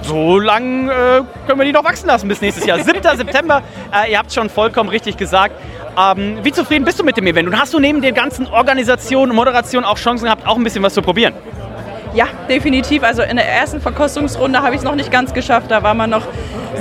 So 0.02 0.40
lang 0.40 0.90
äh, 0.90 1.22
können 1.46 1.60
wir 1.60 1.66
die 1.66 1.72
noch 1.74 1.84
wachsen 1.84 2.08
lassen 2.08 2.28
bis 2.28 2.42
nächstes 2.42 2.66
Jahr. 2.66 2.80
7. 2.80 3.02
September, 3.18 3.62
äh, 3.94 4.12
ihr 4.12 4.18
habt 4.18 4.34
schon 4.34 4.50
vollkommen 4.50 4.90
richtig 4.90 5.18
gesagt. 5.18 5.54
Ähm, 5.98 6.38
wie 6.44 6.52
zufrieden 6.52 6.86
bist 6.86 7.00
du 7.00 7.04
mit 7.04 7.18
dem 7.18 7.28
Event? 7.28 7.48
Und 7.48 7.60
hast 7.60 7.74
du 7.74 7.80
neben 7.80 8.02
den 8.02 8.14
ganzen 8.14 8.48
Organisationen 8.48 9.32
und 9.32 9.36
Moderationen 9.36 9.86
auch 9.86 9.98
Chancen 9.98 10.26
gehabt, 10.26 10.48
auch 10.48 10.56
ein 10.56 10.64
bisschen 10.64 10.84
was 10.84 10.94
zu 10.94 11.02
probieren? 11.02 11.34
ja, 12.18 12.26
definitiv. 12.50 13.04
Also 13.04 13.22
in 13.22 13.36
der 13.36 13.48
ersten 13.48 13.80
Verkostungsrunde 13.80 14.64
habe 14.64 14.74
ich 14.74 14.80
es 14.80 14.84
noch 14.84 14.96
nicht 14.96 15.12
ganz 15.12 15.34
geschafft. 15.34 15.70
Da 15.70 15.84
war 15.84 15.94
man 15.94 16.10
noch 16.10 16.24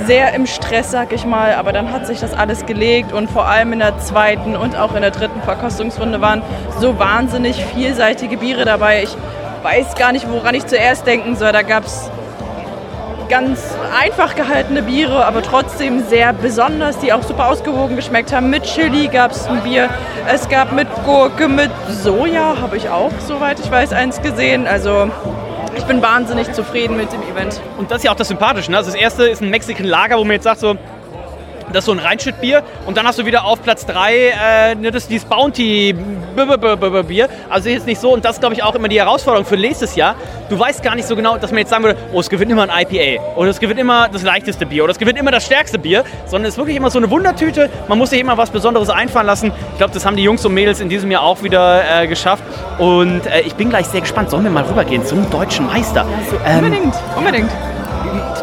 sehr 0.05 0.33
im 0.33 0.47
Stress, 0.47 0.89
sag 0.89 1.13
ich 1.13 1.25
mal. 1.25 1.53
Aber 1.53 1.71
dann 1.73 1.91
hat 1.91 2.07
sich 2.07 2.19
das 2.19 2.33
alles 2.33 2.65
gelegt. 2.65 3.13
Und 3.13 3.29
vor 3.29 3.45
allem 3.47 3.71
in 3.71 3.79
der 3.79 3.99
zweiten 3.99 4.55
und 4.55 4.75
auch 4.75 4.95
in 4.95 5.01
der 5.01 5.11
dritten 5.11 5.41
Verkostungsrunde 5.43 6.21
waren 6.21 6.41
so 6.79 6.97
wahnsinnig 6.97 7.63
vielseitige 7.65 8.37
Biere 8.37 8.65
dabei. 8.65 9.03
Ich 9.03 9.15
weiß 9.63 9.95
gar 9.95 10.11
nicht, 10.11 10.29
woran 10.29 10.55
ich 10.55 10.65
zuerst 10.65 11.05
denken 11.05 11.35
soll. 11.35 11.51
Da 11.51 11.61
gab 11.61 11.85
es 11.85 12.09
ganz 13.29 13.75
einfach 13.99 14.35
gehaltene 14.35 14.81
Biere, 14.83 15.25
aber 15.25 15.41
trotzdem 15.41 16.03
sehr 16.07 16.33
besonders, 16.33 16.97
die 16.99 17.11
auch 17.11 17.23
super 17.23 17.47
ausgewogen 17.47 17.95
geschmeckt 17.95 18.33
haben. 18.33 18.49
Mit 18.49 18.63
Chili 18.63 19.07
gab 19.07 19.31
es 19.31 19.47
ein 19.47 19.61
Bier, 19.61 19.89
es 20.31 20.47
gab 20.47 20.71
mit 20.71 20.87
Gurke, 21.05 21.47
mit 21.47 21.71
Soja 21.89 22.55
habe 22.61 22.77
ich 22.77 22.89
auch, 22.89 23.11
soweit 23.27 23.59
ich 23.59 23.69
weiß, 23.69 23.93
eins 23.93 24.21
gesehen. 24.21 24.65
Also 24.67 25.09
ich 25.75 25.83
bin 25.83 26.01
wahnsinnig 26.01 26.51
zufrieden 26.53 26.97
mit 26.97 27.11
dem 27.11 27.21
Event. 27.23 27.61
Und 27.77 27.91
das 27.91 27.97
ist 27.97 28.03
ja 28.05 28.11
auch 28.11 28.15
das 28.15 28.29
Sympathische. 28.29 28.71
Ne? 28.71 28.77
Also 28.77 28.91
das 28.91 28.99
erste 28.99 29.27
ist 29.27 29.41
ein 29.41 29.49
Mexican 29.49 29.85
Lager, 29.85 30.17
wo 30.17 30.23
man 30.23 30.33
jetzt 30.33 30.43
sagt 30.43 30.59
so, 30.59 30.75
Das 31.73 31.79
ist 31.79 31.85
so 31.85 31.91
ein 31.91 31.99
Reinschüttbier. 31.99 32.63
Und 32.85 32.97
dann 32.97 33.05
hast 33.05 33.19
du 33.19 33.25
wieder 33.25 33.43
auf 33.45 33.61
Platz 33.61 33.85
3 33.85 34.15
äh, 34.15 34.75
ne, 34.75 34.91
das, 34.91 35.07
dieses 35.07 35.27
Bounty 35.27 35.93
B- 35.93 36.45
B- 36.45 36.57
B- 36.75 36.75
B- 36.89 37.03
Bier. 37.03 37.29
Also 37.49 37.69
ist 37.69 37.85
nicht 37.85 37.99
so. 37.99 38.13
Und 38.13 38.23
das 38.23 38.33
ist, 38.33 38.39
glaube 38.39 38.55
ich, 38.55 38.63
auch 38.63 38.73
immer 38.75 38.87
die 38.87 38.99
Herausforderung 38.99 39.45
für 39.45 39.57
nächstes 39.57 39.95
Jahr. 39.95 40.15
Du 40.49 40.57
weißt 40.57 40.81
gar 40.81 40.95
nicht 40.95 41.07
so 41.07 41.15
genau, 41.15 41.37
dass 41.37 41.51
man 41.51 41.59
jetzt 41.59 41.69
sagen 41.69 41.83
würde, 41.83 41.99
oh, 42.13 42.19
es 42.21 42.29
gewinnt 42.29 42.51
immer 42.51 42.67
ein 42.69 42.85
IPA. 42.89 43.21
Oder 43.35 43.49
es 43.49 43.59
gewinnt 43.59 43.79
immer 43.79 44.07
das 44.07 44.23
leichteste 44.23 44.65
Bier. 44.65 44.83
Oder 44.85 44.91
es 44.91 44.97
gewinnt 44.99 45.19
immer 45.19 45.31
das 45.31 45.45
stärkste 45.45 45.77
Bier. 45.77 46.03
Sondern 46.25 46.47
es 46.47 46.53
ist 46.53 46.57
wirklich 46.57 46.77
immer 46.77 46.89
so 46.89 46.99
eine 46.99 47.09
Wundertüte. 47.09 47.69
Man 47.87 47.97
muss 47.97 48.11
sich 48.11 48.19
immer 48.21 48.37
was 48.37 48.49
Besonderes 48.49 48.89
einfallen 48.89 49.27
lassen. 49.27 49.51
Ich 49.73 49.77
glaube, 49.77 49.93
das 49.93 50.05
haben 50.05 50.15
die 50.15 50.23
Jungs 50.23 50.45
und 50.45 50.53
Mädels 50.53 50.79
in 50.79 50.87
diesem 50.89 51.11
Jahr 51.11 51.23
auch 51.23 51.43
wieder 51.43 52.01
äh, 52.03 52.07
geschafft. 52.07 52.43
Und 52.77 53.25
äh, 53.27 53.41
ich 53.41 53.55
bin 53.55 53.69
gleich 53.69 53.87
sehr 53.87 54.01
gespannt. 54.01 54.29
Sollen 54.29 54.43
wir 54.45 54.51
mal 54.51 54.63
rübergehen 54.63 55.05
zum 55.05 55.29
deutschen 55.29 55.65
Meister? 55.67 56.05
Ähm, 56.45 56.59
Unbedingt, 56.63 56.95
unbedingt. 57.17 57.49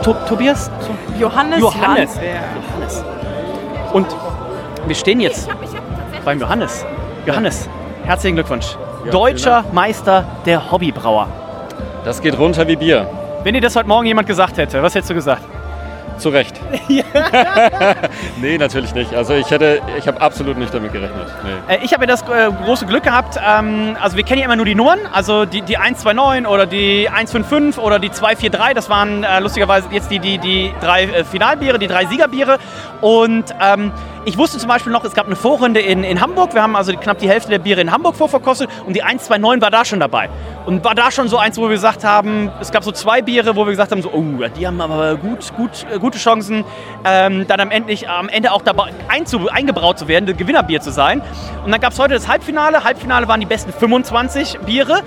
To 0.02 0.14
Tobias? 0.28 0.70
Johannes, 1.18 1.60
Johannes. 1.60 2.10
Landsberg. 2.16 2.42
Und 3.94 4.08
wir 4.88 4.94
stehen 4.96 5.20
jetzt 5.20 5.48
beim 6.24 6.40
Johannes. 6.40 6.84
Johannes, 7.26 7.68
herzlichen 8.02 8.34
Glückwunsch. 8.34 8.76
Deutscher 9.08 9.64
Meister 9.72 10.24
der 10.44 10.72
Hobbybrauer. 10.72 11.28
Das 12.04 12.20
geht 12.20 12.36
runter 12.36 12.66
wie 12.66 12.74
Bier. 12.74 13.08
Wenn 13.44 13.54
dir 13.54 13.60
das 13.60 13.76
heute 13.76 13.86
Morgen 13.86 14.06
jemand 14.06 14.26
gesagt 14.26 14.58
hätte, 14.58 14.82
was 14.82 14.96
hättest 14.96 15.10
du 15.10 15.14
gesagt? 15.14 15.44
Zu 16.18 16.28
Recht. 16.28 16.60
nee, 18.40 18.58
natürlich 18.58 18.94
nicht. 18.94 19.14
Also 19.14 19.34
ich 19.34 19.50
hätte, 19.50 19.80
ich 19.98 20.06
habe 20.06 20.20
absolut 20.20 20.56
nicht 20.56 20.72
damit 20.72 20.92
gerechnet. 20.92 21.26
Nee. 21.42 21.74
Äh, 21.74 21.84
ich 21.84 21.92
habe 21.92 22.04
ja 22.04 22.06
das 22.06 22.22
äh, 22.22 22.50
große 22.64 22.86
Glück 22.86 23.02
gehabt, 23.02 23.38
ähm, 23.44 23.96
also 24.00 24.16
wir 24.16 24.24
kennen 24.24 24.40
ja 24.40 24.46
immer 24.46 24.56
nur 24.56 24.66
die 24.66 24.74
Nummern, 24.74 25.00
also 25.12 25.44
die, 25.44 25.62
die 25.62 25.76
129 25.76 26.46
oder 26.48 26.66
die 26.66 27.08
155 27.08 27.82
oder 27.82 27.98
die 27.98 28.10
243, 28.10 28.74
das 28.74 28.88
waren 28.88 29.24
äh, 29.24 29.40
lustigerweise 29.40 29.88
jetzt 29.90 30.10
die, 30.10 30.18
die, 30.18 30.38
die 30.38 30.72
drei 30.80 31.04
äh, 31.04 31.24
Finalbiere, 31.24 31.78
die 31.78 31.88
drei 31.88 32.06
Siegerbiere. 32.06 32.58
Und 33.00 33.54
ähm, 33.60 33.92
ich 34.24 34.38
wusste 34.38 34.58
zum 34.58 34.68
Beispiel 34.68 34.92
noch, 34.92 35.04
es 35.04 35.14
gab 35.14 35.26
eine 35.26 35.36
Vorrunde 35.36 35.80
in, 35.80 36.02
in 36.04 36.20
Hamburg, 36.20 36.54
wir 36.54 36.62
haben 36.62 36.76
also 36.76 36.92
knapp 36.92 37.18
die 37.18 37.28
Hälfte 37.28 37.50
der 37.50 37.58
Biere 37.58 37.80
in 37.80 37.90
Hamburg 37.90 38.16
vorverkostet 38.16 38.68
und 38.86 38.94
die 38.94 39.02
129 39.02 39.60
war 39.62 39.70
da 39.70 39.84
schon 39.84 40.00
dabei. 40.00 40.30
Und 40.66 40.82
war 40.84 40.94
da 40.94 41.10
schon 41.10 41.28
so 41.28 41.36
eins, 41.36 41.58
wo 41.58 41.62
wir 41.62 41.70
gesagt 41.70 42.04
haben, 42.04 42.50
es 42.60 42.70
gab 42.70 42.84
so 42.84 42.92
zwei 42.92 43.20
Biere, 43.20 43.54
wo 43.54 43.66
wir 43.66 43.70
gesagt 43.70 43.92
haben, 43.92 44.00
so, 44.00 44.10
oh, 44.12 44.24
die 44.58 44.66
haben 44.66 44.80
aber 44.80 45.16
gut, 45.16 45.54
gut, 45.56 45.86
äh, 45.92 45.98
gute 45.98 46.18
Chancen, 46.18 46.64
ähm, 47.04 47.46
dann 47.46 47.60
am 47.60 47.70
Ende, 47.70 47.94
am 48.08 48.28
Ende 48.28 48.52
auch 48.52 48.62
dabei 48.62 48.92
einzu, 49.08 49.48
eingebraut 49.48 49.98
zu 49.98 50.08
werden, 50.08 50.34
Gewinnerbier 50.36 50.80
zu 50.80 50.90
sein. 50.90 51.20
Und 51.64 51.70
dann 51.70 51.80
gab 51.80 51.92
es 51.92 51.98
heute 51.98 52.14
das 52.14 52.28
Halbfinale. 52.28 52.84
Halbfinale 52.84 53.28
waren 53.28 53.40
die 53.40 53.46
besten 53.46 53.72
25 53.72 54.60
Biere. 54.60 55.02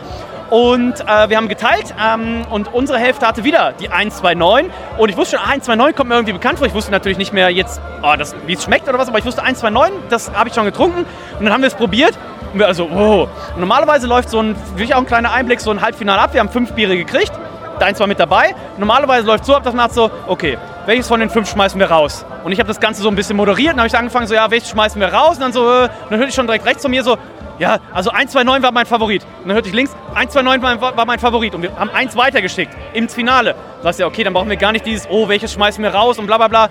Und 0.50 1.02
äh, 1.02 1.30
wir 1.30 1.38
haben 1.38 1.50
geteilt 1.50 1.94
ähm, 2.02 2.46
und 2.50 2.74
unsere 2.74 3.00
Hälfte 3.00 3.28
hatte 3.28 3.44
wieder 3.44 3.74
die 3.74 3.90
129. 3.90 4.72
Und 4.98 5.10
ich 5.10 5.18
wusste 5.18 5.38
schon, 5.38 5.46
ah, 5.46 5.52
129 5.52 5.96
kommt 5.96 6.10
mir 6.10 6.16
irgendwie 6.16 6.34
bekannt 6.34 6.58
vor. 6.58 6.68
Ich 6.68 6.74
wusste 6.74 6.92
natürlich 6.92 7.18
nicht 7.18 7.34
mehr 7.34 7.50
jetzt, 7.50 7.82
oh, 8.02 8.14
wie 8.46 8.54
es 8.54 8.64
schmeckt 8.64 8.88
oder 8.88 8.98
was, 8.98 9.10
aber 9.10 9.20
ich 9.20 9.26
wusste 9.26 9.44
129, 9.44 10.10
das 10.10 10.32
habe 10.34 10.50
ich 10.50 10.56
schon 10.56 10.66
getrunken. 10.66 11.06
Und 11.38 11.46
dann 11.46 11.54
haben 11.54 11.62
wir 11.62 11.68
es 11.68 11.76
probiert. 11.76 12.18
Und 12.54 12.60
wir 12.60 12.68
also, 12.68 12.90
wow. 12.90 13.28
Und 13.54 13.60
normalerweise 13.60 14.08
läuft 14.08 14.30
so 14.30 14.40
ein, 14.40 14.56
wirklich 14.72 14.96
auch 14.96 15.00
ein 15.00 15.06
kleiner 15.06 15.34
Einblick, 15.34 15.60
so 15.60 15.72
ein 15.72 15.82
Halbfinale 15.82 16.22
ab. 16.22 16.34
Wir 16.34 16.40
haben 16.40 16.50
fünf 16.50 16.72
Biere 16.72 16.96
gekriegt. 16.96 17.34
Deins 17.80 18.00
war 18.00 18.08
mit 18.08 18.20
dabei. 18.20 18.56
Normalerweise 18.78 19.28
läuft 19.28 19.42
es 19.42 19.48
so 19.48 19.56
ab, 19.56 19.64
dass 19.64 19.74
man 19.74 19.90
sagt 19.90 19.96
so, 19.96 20.10
okay, 20.28 20.58
welches 20.88 21.08
von 21.08 21.20
den 21.20 21.30
fünf 21.30 21.50
schmeißen 21.50 21.80
wir 21.80 21.92
raus? 21.92 22.26
Und 22.44 22.52
ich 22.52 22.60
habe 22.60 22.68
das 22.68 22.80
Ganze 22.80 23.02
so 23.02 23.10
ein 23.10 23.16
bisschen 23.16 23.36
moderiert. 23.36 23.74
Dann 23.74 23.80
habe 23.80 23.88
ich 23.88 23.98
angefangen 23.98 24.26
so, 24.26 24.34
ja, 24.34 24.50
welches 24.50 24.70
schmeißen 24.70 25.00
wir 25.00 25.14
raus? 25.14 25.36
Und 25.36 25.42
dann 25.42 25.54
so, 25.54 25.70
äh, 25.70 25.90
dann 26.10 26.18
hörte 26.18 26.30
ich 26.30 26.36
schon 26.36 26.48
direkt 26.48 26.66
rechts 26.66 26.82
von 26.82 26.92
mir 26.92 27.04
so, 27.04 27.18
ja, 27.60 27.80
also 27.94 28.12
129 28.12 28.64
war 28.64 28.72
mein 28.72 28.86
Favorit. 28.86 29.24
Und 29.24 29.48
dann 29.48 29.54
hörte 29.54 29.70
ich 29.70 29.74
links, 29.76 29.96
129 30.14 30.82
war, 30.82 30.98
war 30.98 31.06
mein 31.06 31.20
Favorit. 31.20 31.56
Und 31.56 31.62
wir 31.62 31.76
haben 31.78 31.90
eins 31.90 32.16
weitergeschickt 32.16 32.74
ins 32.94 33.14
Finale. 33.14 33.56
Da 33.78 33.84
sagst 33.84 34.00
du 34.00 34.04
ja, 34.04 34.08
okay, 34.08 34.24
dann 34.24 34.34
brauchen 34.34 34.50
wir 34.50 34.58
gar 34.58 34.72
nicht 34.72 34.86
dieses, 34.86 35.08
oh, 35.10 35.28
welches 35.28 35.54
schmeißen 35.54 35.84
wir 35.84 35.92
raus 35.94 36.20
und 36.20 36.28
bla 36.28 36.38
bla 36.38 36.48
bla. 36.48 36.70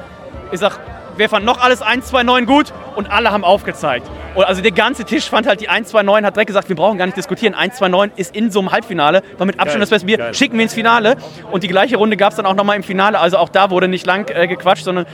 Ich 0.52 0.60
sag, 0.60 0.78
wir 1.16 1.28
fanden 1.28 1.46
noch 1.46 1.60
alles 1.60 1.82
129 1.82 2.46
gut 2.46 2.72
und 2.94 3.10
alle 3.10 3.30
haben 3.30 3.44
aufgezeigt. 3.44 4.08
Und 4.34 4.44
also 4.44 4.60
der 4.60 4.72
ganze 4.72 5.04
Tisch 5.04 5.28
fand 5.30 5.46
halt 5.46 5.60
die 5.60 5.68
129, 5.68 6.26
hat 6.26 6.36
direkt 6.36 6.48
gesagt, 6.48 6.68
wir 6.68 6.76
brauchen 6.76 6.98
gar 6.98 7.06
nicht 7.06 7.16
diskutieren. 7.16 7.54
129 7.54 8.18
ist 8.18 8.36
in 8.36 8.50
so 8.50 8.60
einem 8.60 8.70
Halbfinale, 8.70 9.22
war 9.38 9.46
mit 9.46 9.56
Abstand 9.56 9.74
Geil, 9.74 9.80
das 9.80 9.90
beste 9.90 10.06
Bier. 10.06 10.18
geil. 10.18 10.34
Schicken 10.34 10.56
wir 10.56 10.62
ins 10.64 10.74
Finale. 10.74 11.16
Und 11.50 11.62
die 11.62 11.68
gleiche 11.68 11.96
Runde 11.96 12.16
gab 12.16 12.30
es 12.30 12.36
dann 12.36 12.46
auch 12.46 12.54
nochmal 12.54 12.76
im 12.76 12.82
Finale. 12.82 13.18
Also 13.18 13.38
auch 13.38 13.48
da 13.48 13.70
wurde 13.70 13.88
nicht 13.88 14.06
lang 14.06 14.28
äh, 14.28 14.46
gequatscht, 14.46 14.84
sondern 14.84 15.06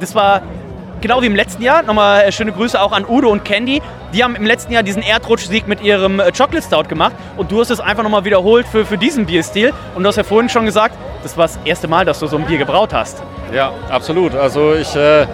das 0.00 0.14
war 0.14 0.42
genau 1.04 1.20
wie 1.20 1.26
im 1.26 1.36
letzten 1.36 1.62
Jahr. 1.62 1.82
Nochmal 1.82 2.22
äh, 2.22 2.32
schöne 2.32 2.50
Grüße 2.50 2.80
auch 2.80 2.92
an 2.92 3.04
Udo 3.06 3.28
und 3.28 3.44
Candy. 3.44 3.82
Die 4.14 4.24
haben 4.24 4.36
im 4.36 4.46
letzten 4.46 4.72
Jahr 4.72 4.82
diesen 4.82 5.02
Erdrutschsieg 5.02 5.68
mit 5.68 5.82
ihrem 5.82 6.18
äh, 6.18 6.32
Chocolate 6.32 6.62
Stout 6.62 6.88
gemacht. 6.88 7.14
Und 7.36 7.52
du 7.52 7.60
hast 7.60 7.68
es 7.68 7.78
einfach 7.78 8.02
nochmal 8.02 8.24
wiederholt 8.24 8.66
für, 8.66 8.86
für 8.86 8.96
diesen 8.96 9.26
Bierstil. 9.26 9.74
Und 9.94 10.02
du 10.02 10.08
hast 10.08 10.16
ja 10.16 10.22
vorhin 10.22 10.48
schon 10.48 10.64
gesagt, 10.64 10.96
das 11.22 11.36
war 11.36 11.44
das 11.44 11.58
erste 11.66 11.88
Mal, 11.88 12.06
dass 12.06 12.20
du 12.20 12.26
so 12.26 12.38
ein 12.38 12.46
Bier 12.46 12.56
gebraut 12.56 12.94
hast. 12.94 13.22
Ja, 13.52 13.72
absolut. 13.90 14.34
Also 14.34 14.72
ich 14.72 14.96
äh, 14.96 15.26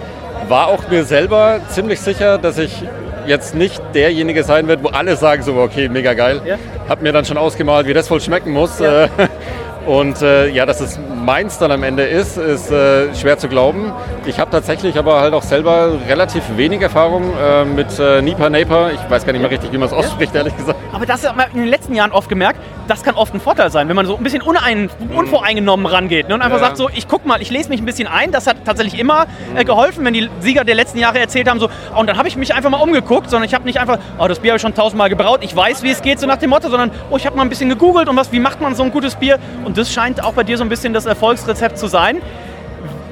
war 0.49 0.67
auch 0.67 0.89
mir 0.89 1.05
selber 1.05 1.61
ziemlich 1.69 2.01
sicher, 2.01 2.37
dass 2.37 2.57
ich 2.57 2.83
jetzt 3.25 3.55
nicht 3.55 3.81
derjenige 3.93 4.43
sein 4.43 4.67
werde, 4.67 4.83
wo 4.83 4.89
alle 4.89 5.15
sagen 5.15 5.41
so, 5.41 5.55
okay, 5.55 5.87
mega 5.87 6.13
geil. 6.13 6.41
Ja. 6.45 6.57
Hab 6.89 7.01
mir 7.01 7.13
dann 7.13 7.23
schon 7.23 7.37
ausgemalt, 7.37 7.87
wie 7.87 7.93
das 7.93 8.11
wohl 8.11 8.19
schmecken 8.19 8.51
muss. 8.51 8.77
Ja. 8.79 9.07
Und 9.85 10.21
äh, 10.21 10.47
ja, 10.49 10.65
dass 10.67 10.79
es 10.79 10.99
meins 11.25 11.57
dann 11.57 11.71
am 11.71 11.81
Ende 11.83 12.03
ist, 12.03 12.37
ist 12.37 12.71
äh, 12.71 13.13
schwer 13.15 13.37
zu 13.39 13.47
glauben. 13.47 13.91
Ich 14.25 14.39
habe 14.39 14.51
tatsächlich 14.51 14.97
aber 14.97 15.19
halt 15.21 15.33
auch 15.33 15.41
selber 15.41 15.93
relativ 16.07 16.43
wenig 16.55 16.81
Erfahrung 16.81 17.23
äh, 17.35 17.65
mit 17.65 17.97
äh, 17.99 18.21
Nipa 18.21 18.49
Naper. 18.49 18.91
Ich 18.93 19.09
weiß 19.09 19.25
gar 19.25 19.33
nicht 19.33 19.41
mehr 19.41 19.49
richtig, 19.49 19.71
wie 19.71 19.77
man 19.79 19.87
es 19.87 19.93
ausspricht, 19.93 20.35
ehrlich 20.35 20.55
gesagt. 20.55 20.77
Aber 20.93 21.05
das 21.05 21.27
hat 21.27 21.35
man 21.35 21.47
in 21.53 21.61
den 21.61 21.67
letzten 21.67 21.95
Jahren 21.95 22.11
oft 22.11 22.29
gemerkt, 22.29 22.59
das 22.87 23.01
kann 23.03 23.15
oft 23.15 23.33
ein 23.33 23.39
Vorteil 23.39 23.71
sein, 23.71 23.87
wenn 23.89 23.95
man 23.95 24.05
so 24.05 24.17
ein 24.17 24.23
bisschen 24.23 24.41
unein, 24.41 24.89
unvoreingenommen 25.15 25.85
rangeht 25.85 26.27
ne? 26.27 26.35
und 26.35 26.41
einfach 26.41 26.57
Ja. 26.59 26.65
sagt 26.65 26.77
so, 26.77 26.89
ich 26.93 27.07
guck 27.07 27.25
mal, 27.25 27.41
ich 27.41 27.49
lese 27.49 27.69
mich 27.69 27.81
ein 27.81 27.85
bisschen 27.85 28.07
ein. 28.07 28.31
Das 28.31 28.47
hat 28.47 28.57
tatsächlich 28.65 28.99
immer 28.99 29.25
äh, 29.55 29.63
geholfen, 29.63 30.05
wenn 30.05 30.13
die 30.13 30.29
Sieger 30.41 30.63
der 30.63 30.75
letzten 30.75 30.99
Jahre 30.99 31.19
erzählt 31.19 31.49
haben, 31.49 31.59
so, 31.59 31.69
oh, 31.95 31.99
und 31.99 32.07
dann 32.07 32.17
habe 32.17 32.27
ich 32.27 32.35
mich 32.37 32.53
einfach 32.53 32.69
mal 32.69 32.81
umgeguckt, 32.81 33.29
sondern 33.29 33.47
ich 33.47 33.53
habe 33.55 33.63
nicht 33.65 33.79
einfach, 33.79 33.97
oh, 34.19 34.27
das 34.27 34.39
Bier 34.39 34.51
habe 34.51 34.57
ich 34.57 34.61
schon 34.61 34.75
tausendmal 34.75 35.09
gebraut, 35.09 35.39
ich 35.41 35.55
weiß, 35.55 35.83
wie 35.83 35.91
es 35.91 36.01
geht, 36.01 36.19
so 36.19 36.27
nach 36.27 36.37
dem 36.37 36.49
Motto, 36.51 36.69
sondern, 36.69 36.91
oh, 37.09 37.17
ich 37.17 37.25
habe 37.25 37.35
mal 37.35 37.43
ein 37.43 37.49
bisschen 37.49 37.69
gegoogelt 37.69 38.09
und 38.09 38.15
was, 38.17 38.31
wie 38.31 38.39
macht 38.39 38.59
man 38.61 38.75
so 38.75 38.83
ein 38.83 38.91
gutes 38.91 39.15
Bier? 39.15 39.39
Und 39.63 39.70
das 39.77 39.91
scheint 39.91 40.23
auch 40.23 40.33
bei 40.33 40.43
dir 40.43 40.57
so 40.57 40.63
ein 40.63 40.69
bisschen 40.69 40.93
das 40.93 41.05
Erfolgsrezept 41.05 41.77
zu 41.77 41.87
sein. 41.87 42.21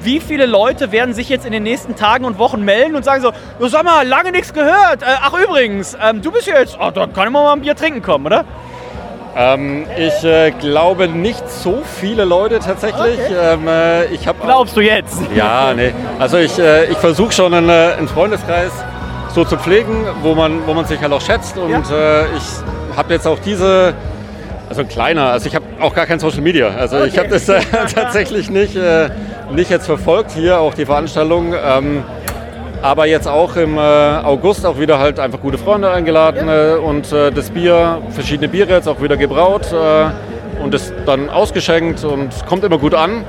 Wie 0.02 0.20
viele 0.20 0.46
Leute 0.46 0.92
werden 0.92 1.14
sich 1.14 1.28
jetzt 1.28 1.46
in 1.46 1.52
den 1.52 1.64
nächsten 1.64 1.96
Tagen 1.96 2.24
und 2.24 2.40
Wochen 2.40 2.64
melden 2.64 2.96
und 2.96 3.04
sagen 3.04 3.22
so, 3.22 3.32
"Ja, 3.60 3.70
sag 3.70 3.84
mal, 3.84 4.08
lange 4.08 4.32
nichts 4.32 4.54
gehört. 4.54 5.02
Äh, 5.02 5.18
ach 5.22 5.34
übrigens, 5.34 5.98
ähm, 6.02 6.22
du 6.22 6.32
bist 6.32 6.48
jetzt, 6.48 6.78
oh, 6.80 6.90
da 6.92 7.08
kann 7.08 7.32
man 7.32 7.44
mal 7.44 7.54
ein 7.54 7.62
Bier 7.62 7.76
trinken 7.76 8.02
kommen, 8.02 8.26
oder? 8.26 8.46
Ähm, 9.36 9.86
ich 9.98 10.24
äh, 10.24 10.52
glaube 10.52 11.08
nicht 11.08 11.50
so 11.50 11.82
viele 12.00 12.26
Leute 12.26 12.60
tatsächlich. 12.60 13.20
Ähm, 13.30 13.68
äh, 13.68 14.06
ich 14.06 14.28
Glaubst 14.42 14.76
du 14.76 14.82
jetzt? 14.82 15.20
Ja, 15.36 15.74
nee. 15.74 15.94
Also 16.18 16.38
ich, 16.38 16.58
äh, 16.58 16.86
ich 16.86 16.98
versuche 16.98 17.32
schon 17.32 17.54
einen, 17.54 17.70
äh, 17.70 17.96
einen 17.98 18.08
Freundeskreis 18.08 18.72
so 19.34 19.46
zu 19.46 19.58
pflegen, 19.58 20.06
wo 20.24 20.34
man, 20.34 20.66
wo 20.66 20.74
man 20.74 20.86
sich 20.86 21.00
halt 21.00 21.14
auch 21.14 21.22
schätzt. 21.22 21.58
Und 21.58 21.90
äh, 21.92 22.26
ich 22.36 22.98
habe 22.98 23.14
jetzt 23.14 23.28
auch 23.28 23.40
diese, 23.40 23.94
also 24.68 24.84
kleiner, 24.84 25.28
also 25.28 25.48
ich 25.48 25.56
habe 25.56 25.66
auch 25.80 25.94
gar 25.94 26.06
kein 26.06 26.20
Social 26.20 26.42
Media. 26.42 26.70
Also 26.70 27.04
ich 27.04 27.18
habe 27.18 27.30
das 27.30 27.48
äh, 27.50 27.62
tatsächlich 27.94 28.50
nicht, 28.50 28.76
äh, 28.76 29.10
nicht 29.52 29.70
jetzt 29.70 29.86
verfolgt 29.86 30.32
hier, 30.32 30.60
auch 30.60 30.74
die 30.74 30.86
Veranstaltung. 30.86 31.54
Ähm, 31.54 32.04
aber 32.82 33.08
jetzt 33.08 33.28
auch 33.28 33.56
im 33.56 33.78
äh, 33.78 33.82
August 33.82 34.66
auch 34.66 34.80
wieder 34.80 35.00
halt 35.00 35.20
einfach 35.20 35.42
gute 35.42 35.58
Freunde 35.58 35.92
eingeladen 35.92 36.48
äh, 36.48 36.76
und 36.76 37.12
äh, 37.12 37.32
das 37.32 37.50
Bier, 37.50 38.02
verschiedene 38.12 38.48
Biere 38.48 38.74
jetzt 38.74 38.88
auch 38.88 39.02
wieder 39.02 39.18
gebraut 39.18 39.74
äh, 39.74 40.64
und 40.64 40.74
es 40.74 40.94
dann 41.06 41.30
ausgeschenkt 41.30 42.04
und 42.04 42.30
kommt 42.48 42.64
immer 42.64 42.78
gut 42.78 42.94
an. 42.94 43.26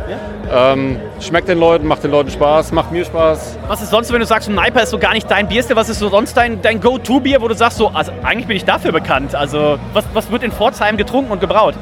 Ähm, 0.53 0.97
schmeckt 1.21 1.49
den 1.49 1.59
Leuten, 1.59 1.87
macht 1.87 2.03
den 2.03 2.11
Leuten 2.11 2.31
Spaß, 2.31 2.73
macht 2.73 2.91
mir 2.91 3.05
Spaß. 3.05 3.57
Was 3.69 3.83
ist 3.83 3.91
sonst, 3.91 4.13
wenn 4.13 4.19
du 4.19 4.27
sagst, 4.27 4.49
ein 4.49 4.55
Niper 4.57 4.83
ist 4.83 4.91
so 4.91 4.99
gar 4.99 5.15
nicht 5.15 5.31
dein 5.31 5.47
Bierstil, 5.47 5.77
was 5.77 5.89
ist 5.89 6.01
so 6.01 6.09
sonst 6.09 6.37
dein, 6.37 6.61
dein 6.61 6.81
Go-To-Bier, 6.81 7.41
wo 7.41 7.47
du 7.47 7.55
sagst, 7.55 7.79
so, 7.79 7.89
also 7.89 8.11
eigentlich 8.25 8.49
bin 8.49 8.57
ich 8.57 8.65
dafür 8.65 8.91
bekannt. 8.91 9.35
Also 9.35 9.79
was, 9.93 10.05
was 10.13 10.31
wird 10.33 10.43
in 10.43 10.51
Pforzheim 10.51 10.97
getrunken 10.97 11.31
und 11.31 11.41
gebraut? 11.41 11.75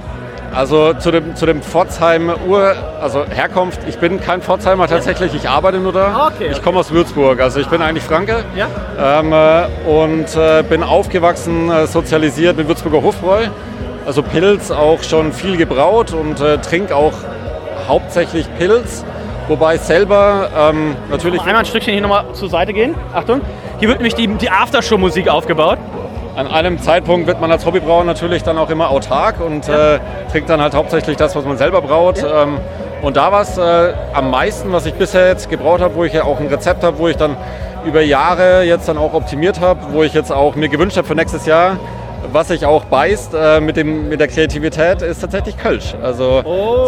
Also 0.58 0.92
zu 0.92 1.12
dem, 1.12 1.36
zu 1.36 1.46
dem 1.46 1.62
Pforzheim 1.62 2.32
Ur, 2.48 2.74
also 3.00 3.24
Herkunft, 3.24 3.78
ich 3.86 3.98
bin 3.98 4.20
kein 4.20 4.42
Pforzheimer 4.42 4.88
tatsächlich, 4.88 5.32
ich 5.32 5.48
arbeite 5.48 5.78
nur 5.78 5.92
da. 5.92 6.08
Ah, 6.08 6.32
okay, 6.34 6.48
Ich 6.50 6.60
komme 6.64 6.80
aus 6.80 6.90
Würzburg, 6.90 7.40
also 7.40 7.60
ich 7.60 7.68
bin 7.68 7.80
eigentlich 7.80 8.02
Franke. 8.02 8.44
Ja. 8.56 9.20
Ähm, 9.20 9.32
äh, 9.32 9.88
und 9.88 10.34
äh, 10.34 10.64
bin 10.68 10.82
aufgewachsen, 10.82 11.70
äh, 11.70 11.86
sozialisiert 11.86 12.56
mit 12.56 12.66
Würzburger 12.66 13.00
Hofbräu. 13.02 13.46
Also 14.04 14.24
Pilz 14.24 14.72
auch 14.72 15.04
schon 15.04 15.32
viel 15.32 15.56
gebraut 15.56 16.12
und 16.12 16.40
äh, 16.40 16.58
trinke 16.58 16.96
auch 16.96 17.14
hauptsächlich 17.86 18.48
Pilz. 18.58 19.04
Wobei 19.46 19.76
ich 19.76 19.82
selber 19.82 20.50
ähm, 20.58 20.96
natürlich 21.08 21.40
Einmal 21.40 21.58
ein 21.58 21.66
Stückchen 21.66 21.92
hier 21.92 22.02
nochmal 22.02 22.24
zur 22.32 22.50
Seite 22.50 22.72
gehen. 22.72 22.96
Achtung. 23.14 23.42
Hier 23.78 23.90
wird 23.90 23.98
nämlich 23.98 24.16
die, 24.16 24.26
die 24.26 24.50
Aftershow-Musik 24.50 25.28
aufgebaut. 25.28 25.78
An 26.38 26.46
einem 26.46 26.78
Zeitpunkt 26.78 27.26
wird 27.26 27.40
man 27.40 27.50
als 27.50 27.66
Hobbybrauer 27.66 28.04
natürlich 28.04 28.44
dann 28.44 28.58
auch 28.58 28.70
immer 28.70 28.90
autark 28.90 29.40
und 29.40 29.68
äh, 29.68 29.98
trinkt 30.30 30.48
dann 30.48 30.60
halt 30.60 30.72
hauptsächlich 30.72 31.16
das, 31.16 31.34
was 31.34 31.44
man 31.44 31.56
selber 31.58 31.82
braut. 31.82 32.18
Ähm, 32.24 32.58
und 33.02 33.16
da 33.16 33.32
war 33.32 33.42
es 33.42 33.58
äh, 33.58 33.92
am 34.14 34.30
meisten, 34.30 34.72
was 34.72 34.86
ich 34.86 34.94
bisher 34.94 35.26
jetzt 35.26 35.50
gebraut 35.50 35.80
habe, 35.80 35.96
wo 35.96 36.04
ich 36.04 36.12
ja 36.12 36.22
auch 36.22 36.38
ein 36.38 36.46
Rezept 36.46 36.84
habe, 36.84 36.98
wo 37.00 37.08
ich 37.08 37.16
dann 37.16 37.36
über 37.84 38.02
Jahre 38.02 38.62
jetzt 38.62 38.88
dann 38.88 38.98
auch 38.98 39.14
optimiert 39.14 39.60
habe, 39.60 39.80
wo 39.90 40.04
ich 40.04 40.14
jetzt 40.14 40.30
auch 40.30 40.54
mir 40.54 40.68
gewünscht 40.68 40.96
habe 40.96 41.08
für 41.08 41.16
nächstes 41.16 41.44
Jahr, 41.44 41.76
was 42.32 42.48
sich 42.48 42.64
auch 42.66 42.84
beißt 42.84 43.32
äh, 43.34 43.60
mit, 43.60 43.76
dem, 43.76 44.08
mit 44.08 44.20
der 44.20 44.28
Kreativität, 44.28 45.02
ist 45.02 45.20
tatsächlich 45.20 45.56
Kölsch. 45.56 45.94
Also 46.02 46.42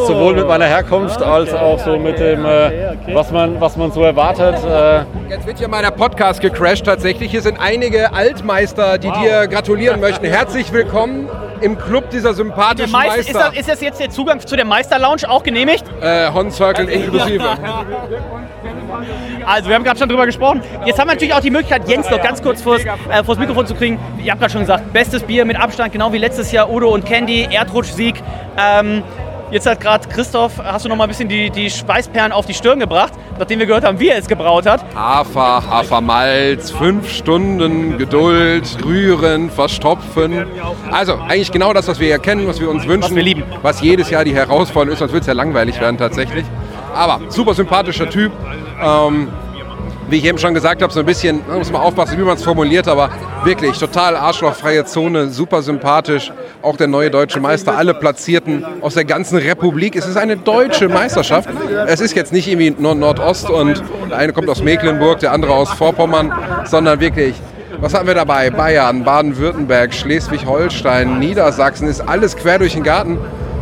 sowohl 0.06 0.34
mit 0.34 0.46
meiner 0.46 0.66
Herkunft 0.66 1.22
als 1.22 1.52
auch 1.54 1.78
so 1.78 1.98
mit 1.98 2.18
dem, 2.18 2.44
äh, 2.44 2.92
was, 3.12 3.30
man, 3.30 3.60
was 3.60 3.76
man 3.76 3.92
so 3.92 4.02
erwartet. 4.02 4.56
Äh, 4.64 5.04
Jetzt 5.30 5.46
wird 5.46 5.58
hier 5.58 5.68
mal 5.68 5.82
der 5.82 5.90
Podcast 5.90 6.40
gecrashed 6.40 6.84
tatsächlich. 6.86 7.30
Hier 7.30 7.42
sind 7.42 7.58
einige 7.60 8.12
Altmeister, 8.12 8.98
die 8.98 9.10
dir 9.10 9.46
gratulieren 9.48 10.00
möchten. 10.00 10.26
Herzlich 10.26 10.72
willkommen 10.72 11.28
im 11.60 11.78
Club 11.78 12.10
dieser 12.10 12.34
sympathischen 12.34 12.90
Meister, 12.92 13.18
ist, 13.18 13.32
Meister. 13.32 13.50
das, 13.50 13.58
ist 13.58 13.68
das 13.68 13.80
jetzt 13.80 14.00
der 14.00 14.10
Zugang 14.10 14.40
zu 14.40 14.56
der 14.56 14.64
Meister-Lounge 14.64 15.28
auch 15.28 15.42
genehmigt? 15.42 15.84
Äh, 16.00 16.30
Hon 16.32 16.50
Circle 16.50 16.88
inklusive. 16.88 17.44
Also, 19.44 19.68
wir 19.68 19.76
haben 19.76 19.84
gerade 19.84 19.98
schon 19.98 20.08
drüber 20.08 20.26
gesprochen. 20.26 20.62
Jetzt 20.84 20.98
haben 20.98 21.08
wir 21.08 21.14
natürlich 21.14 21.34
auch 21.34 21.40
die 21.40 21.50
Möglichkeit, 21.50 21.88
Jens 21.88 22.08
noch 22.10 22.22
ganz 22.22 22.42
kurz 22.42 22.62
vors, 22.62 22.82
äh, 22.82 23.24
vors 23.24 23.38
Mikrofon 23.38 23.66
zu 23.66 23.74
kriegen. 23.74 23.98
Ihr 24.22 24.30
habt 24.30 24.40
gerade 24.40 24.52
schon 24.52 24.62
gesagt, 24.62 24.92
bestes 24.92 25.22
Bier 25.22 25.44
mit 25.44 25.58
Abstand, 25.58 25.92
genau 25.92 26.12
wie 26.12 26.18
letztes 26.18 26.52
Jahr 26.52 26.70
Udo 26.70 26.88
und 26.88 27.04
Candy, 27.04 27.48
Erdrutsch-Sieg. 27.50 28.22
Ähm, 28.58 29.02
jetzt 29.50 29.66
hat 29.66 29.80
gerade 29.80 30.08
Christoph, 30.08 30.52
hast 30.62 30.84
du 30.84 30.88
noch 30.88 30.96
mal 30.96 31.04
ein 31.04 31.08
bisschen 31.08 31.28
die, 31.28 31.50
die 31.50 31.70
Schweißperlen 31.70 32.32
auf 32.32 32.46
die 32.46 32.54
Stirn 32.54 32.78
gebracht, 32.78 33.12
nachdem 33.38 33.58
wir 33.58 33.66
gehört 33.66 33.84
haben, 33.84 33.98
wie 33.98 34.08
er 34.08 34.18
es 34.18 34.28
gebraut 34.28 34.66
hat. 34.66 34.84
Hafer, 34.94 35.62
Hafermalz, 35.68 36.70
fünf 36.70 37.10
Stunden 37.10 37.98
Geduld, 37.98 38.78
rühren, 38.84 39.50
verstopfen. 39.50 40.46
Also 40.90 41.14
eigentlich 41.14 41.52
genau 41.52 41.72
das, 41.72 41.88
was 41.88 41.98
wir 41.98 42.06
hier 42.06 42.18
kennen, 42.18 42.46
was 42.46 42.60
wir 42.60 42.70
uns 42.70 42.86
wünschen. 42.86 43.10
Was 43.10 43.14
wir 43.14 43.22
lieben. 43.22 43.42
Was 43.62 43.80
jedes 43.80 44.10
Jahr 44.10 44.24
die 44.24 44.34
Herausforderung 44.34 44.92
ist, 44.92 45.00
sonst 45.00 45.12
wird 45.12 45.22
es 45.22 45.26
ja 45.26 45.34
langweilig 45.34 45.80
werden 45.80 45.98
tatsächlich. 45.98 46.44
Aber 46.94 47.20
super 47.28 47.54
sympathischer 47.54 48.08
Typ. 48.08 48.32
Ähm, 48.82 49.28
wie 50.10 50.16
ich 50.16 50.24
eben 50.24 50.38
schon 50.38 50.54
gesagt 50.54 50.82
habe, 50.82 50.92
so 50.92 51.00
ein 51.00 51.06
bisschen, 51.06 51.40
da 51.48 51.56
muss 51.56 51.70
man 51.70 51.82
aufpassen, 51.82 52.18
wie 52.18 52.22
man 52.22 52.36
es 52.36 52.42
formuliert, 52.42 52.88
aber 52.88 53.10
wirklich 53.44 53.78
total 53.78 54.16
arschlochfreie 54.16 54.84
Zone, 54.84 55.28
super 55.28 55.62
sympathisch. 55.62 56.32
Auch 56.62 56.76
der 56.76 56.88
neue 56.88 57.10
deutsche 57.10 57.38
Meister, 57.38 57.76
alle 57.76 57.94
Platzierten 57.94 58.64
aus 58.80 58.94
der 58.94 59.04
ganzen 59.04 59.38
Republik. 59.38 59.94
Es 59.94 60.06
ist 60.06 60.16
eine 60.16 60.36
deutsche 60.36 60.88
Meisterschaft. 60.88 61.48
Es 61.86 62.00
ist 62.00 62.16
jetzt 62.16 62.32
nicht 62.32 62.48
irgendwie 62.48 62.74
Nordost 62.76 63.48
und 63.48 63.82
der 64.10 64.18
eine 64.18 64.32
kommt 64.32 64.48
aus 64.48 64.62
Mecklenburg, 64.62 65.20
der 65.20 65.32
andere 65.32 65.52
aus 65.54 65.70
Vorpommern, 65.70 66.32
sondern 66.64 66.98
wirklich 67.00 67.34
was 67.78 67.94
haben 67.94 68.06
wir 68.06 68.14
dabei? 68.14 68.50
Bayern, 68.50 69.04
Baden-Württemberg, 69.04 69.94
Schleswig-Holstein, 69.94 71.18
Niedersachsen, 71.18 71.88
ist 71.88 72.02
alles 72.02 72.36
quer 72.36 72.58
durch 72.58 72.74
den 72.74 72.82
Garten. 72.82 73.16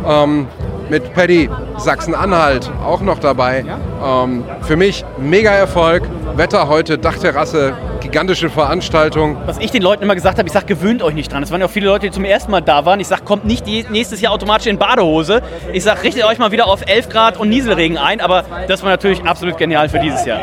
Ähm, 0.05 0.47
mit 0.89 1.13
Paddy, 1.13 1.49
Sachsen-Anhalt 1.77 2.69
auch 2.83 3.01
noch 3.01 3.19
dabei. 3.19 3.65
Ähm, 4.03 4.43
für 4.61 4.75
mich 4.75 5.05
mega 5.17 5.51
Erfolg. 5.51 6.03
Wetter 6.35 6.69
heute, 6.69 6.97
Dachterrasse, 6.97 7.73
gigantische 7.99 8.49
Veranstaltung. 8.49 9.37
Was 9.45 9.57
ich 9.59 9.71
den 9.71 9.81
Leuten 9.81 10.03
immer 10.03 10.15
gesagt 10.15 10.37
habe, 10.37 10.47
ich 10.47 10.53
sage, 10.53 10.67
gewöhnt 10.67 11.03
euch 11.03 11.13
nicht 11.13 11.31
dran. 11.31 11.43
Es 11.43 11.51
waren 11.51 11.59
ja 11.59 11.67
auch 11.67 11.71
viele 11.71 11.87
Leute, 11.87 12.07
die 12.07 12.11
zum 12.11 12.23
ersten 12.23 12.51
Mal 12.51 12.61
da 12.61 12.85
waren. 12.85 12.99
Ich 12.99 13.07
sage, 13.07 13.23
kommt 13.23 13.45
nicht 13.45 13.67
nächstes 13.89 14.21
Jahr 14.21 14.33
automatisch 14.33 14.67
in 14.67 14.77
Badehose. 14.77 15.41
Ich 15.73 15.83
sage, 15.83 16.03
richtet 16.03 16.23
euch 16.23 16.37
mal 16.37 16.51
wieder 16.51 16.67
auf 16.67 16.81
11 16.85 17.09
Grad 17.09 17.37
und 17.37 17.49
Nieselregen 17.49 17.97
ein. 17.97 18.21
Aber 18.21 18.45
das 18.67 18.83
war 18.83 18.89
natürlich 18.89 19.23
absolut 19.23 19.57
genial 19.57 19.89
für 19.89 19.99
dieses 19.99 20.25
Jahr. 20.25 20.41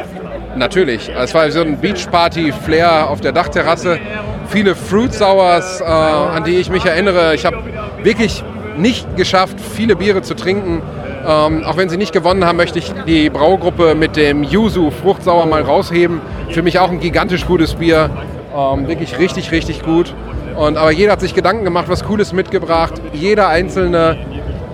Natürlich. 0.57 1.09
Es 1.09 1.35
war 1.35 1.51
so 1.51 1.61
ein 1.61 1.79
Beachparty-Flair 1.81 3.09
auf 3.09 3.21
der 3.21 3.33
Dachterrasse. 3.33 3.99
Viele 4.49 4.75
Fruit 4.75 5.13
Sours, 5.13 5.81
äh, 5.81 5.85
an 5.85 6.45
die 6.45 6.57
ich 6.57 6.71
mich 6.71 6.85
erinnere. 6.85 7.35
Ich 7.35 7.45
habe 7.45 7.59
wirklich 8.03 8.45
nicht 8.79 9.17
geschafft, 9.17 9.61
viele 9.61 9.97
Biere 9.97 10.23
zu 10.23 10.35
trinken. 10.35 10.83
Ähm, 11.27 11.65
auch 11.65 11.77
wenn 11.77 11.89
sie 11.89 11.97
nicht 11.97 12.13
gewonnen 12.13 12.45
haben, 12.45 12.57
möchte 12.57 12.79
ich 12.79 12.93
die 13.07 13.31
Braugruppe 13.31 13.95
mit 13.95 14.17
dem 14.17 14.45
Yuzu 14.45 14.91
Fruchtsauer 14.91 15.47
mal 15.47 15.63
rausheben. 15.63 16.21
Für 16.51 16.63
mich 16.63 16.79
auch 16.79 16.91
ein 16.91 17.01
gigantisch 17.01 17.47
gutes 17.47 17.75
Bier. 17.75 18.11
Ähm, 18.57 18.87
wirklich 18.87 19.19
richtig, 19.19 19.51
richtig 19.51 19.83
gut. 19.83 20.15
Und, 20.57 20.77
aber 20.77 20.91
jeder 20.91 21.13
hat 21.13 21.21
sich 21.21 21.35
Gedanken 21.35 21.65
gemacht, 21.65 21.87
was 21.89 22.05
Cooles 22.05 22.33
mitgebracht. 22.33 22.95
Jeder 23.13 23.49
einzelne 23.49 24.17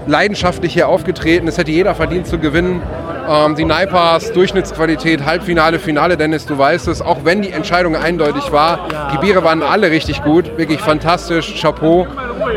leidenschaftlich 0.07 0.73
hier 0.73 0.89
aufgetreten. 0.89 1.49
Es 1.49 1.59
hätte 1.59 1.71
jeder 1.71 1.95
verdient 1.95 2.27
zu 2.27 2.39
gewinnen. 2.39 2.83
Ähm, 3.29 3.55
die 3.55 3.65
Naipas, 3.65 4.33
Durchschnittsqualität, 4.33 5.25
Halbfinale, 5.25 5.79
Finale, 5.79 6.17
Dennis, 6.17 6.47
du 6.47 6.59
weißt 6.59 6.89
es. 6.89 7.01
Auch 7.03 7.25
wenn 7.25 7.43
die 7.43 7.51
Entscheidung 7.51 7.97
eindeutig 7.97 8.53
war, 8.53 8.89
die 9.13 9.19
Biere 9.19 9.45
waren 9.45 9.63
alle 9.63 9.91
richtig 9.91 10.23
gut. 10.23 10.57
Wirklich 10.59 10.81
fantastisch, 10.81 11.61
Chapeau. 11.61 12.07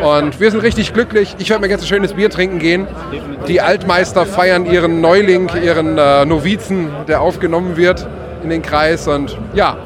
Und 0.04 0.39
wir 0.39 0.52
sind 0.52 0.62
richtig 0.62 0.93
glücklich. 0.93 1.36
Ich 1.39 1.50
werde 1.50 1.62
mir 1.62 1.69
jetzt 1.69 1.82
ein 1.84 1.88
schönes 1.88 2.13
Bier 2.13 2.30
trinken 2.30 2.60
gehen. 2.60 2.88
Die 3.48 3.62
Altmeister 3.62 4.26
feiern 4.26 4.65
ihren 4.65 5.02
Neuling, 5.02 5.50
ihren 5.63 5.98
äh, 5.98 6.26
Novizen, 6.26 6.89
der 7.08 7.21
aufgenommen 7.21 7.78
wird 7.78 8.08
in 8.43 8.50
den 8.50 8.62
Kreis. 8.62 9.08
Und 9.08 9.38
ja, 9.54 9.78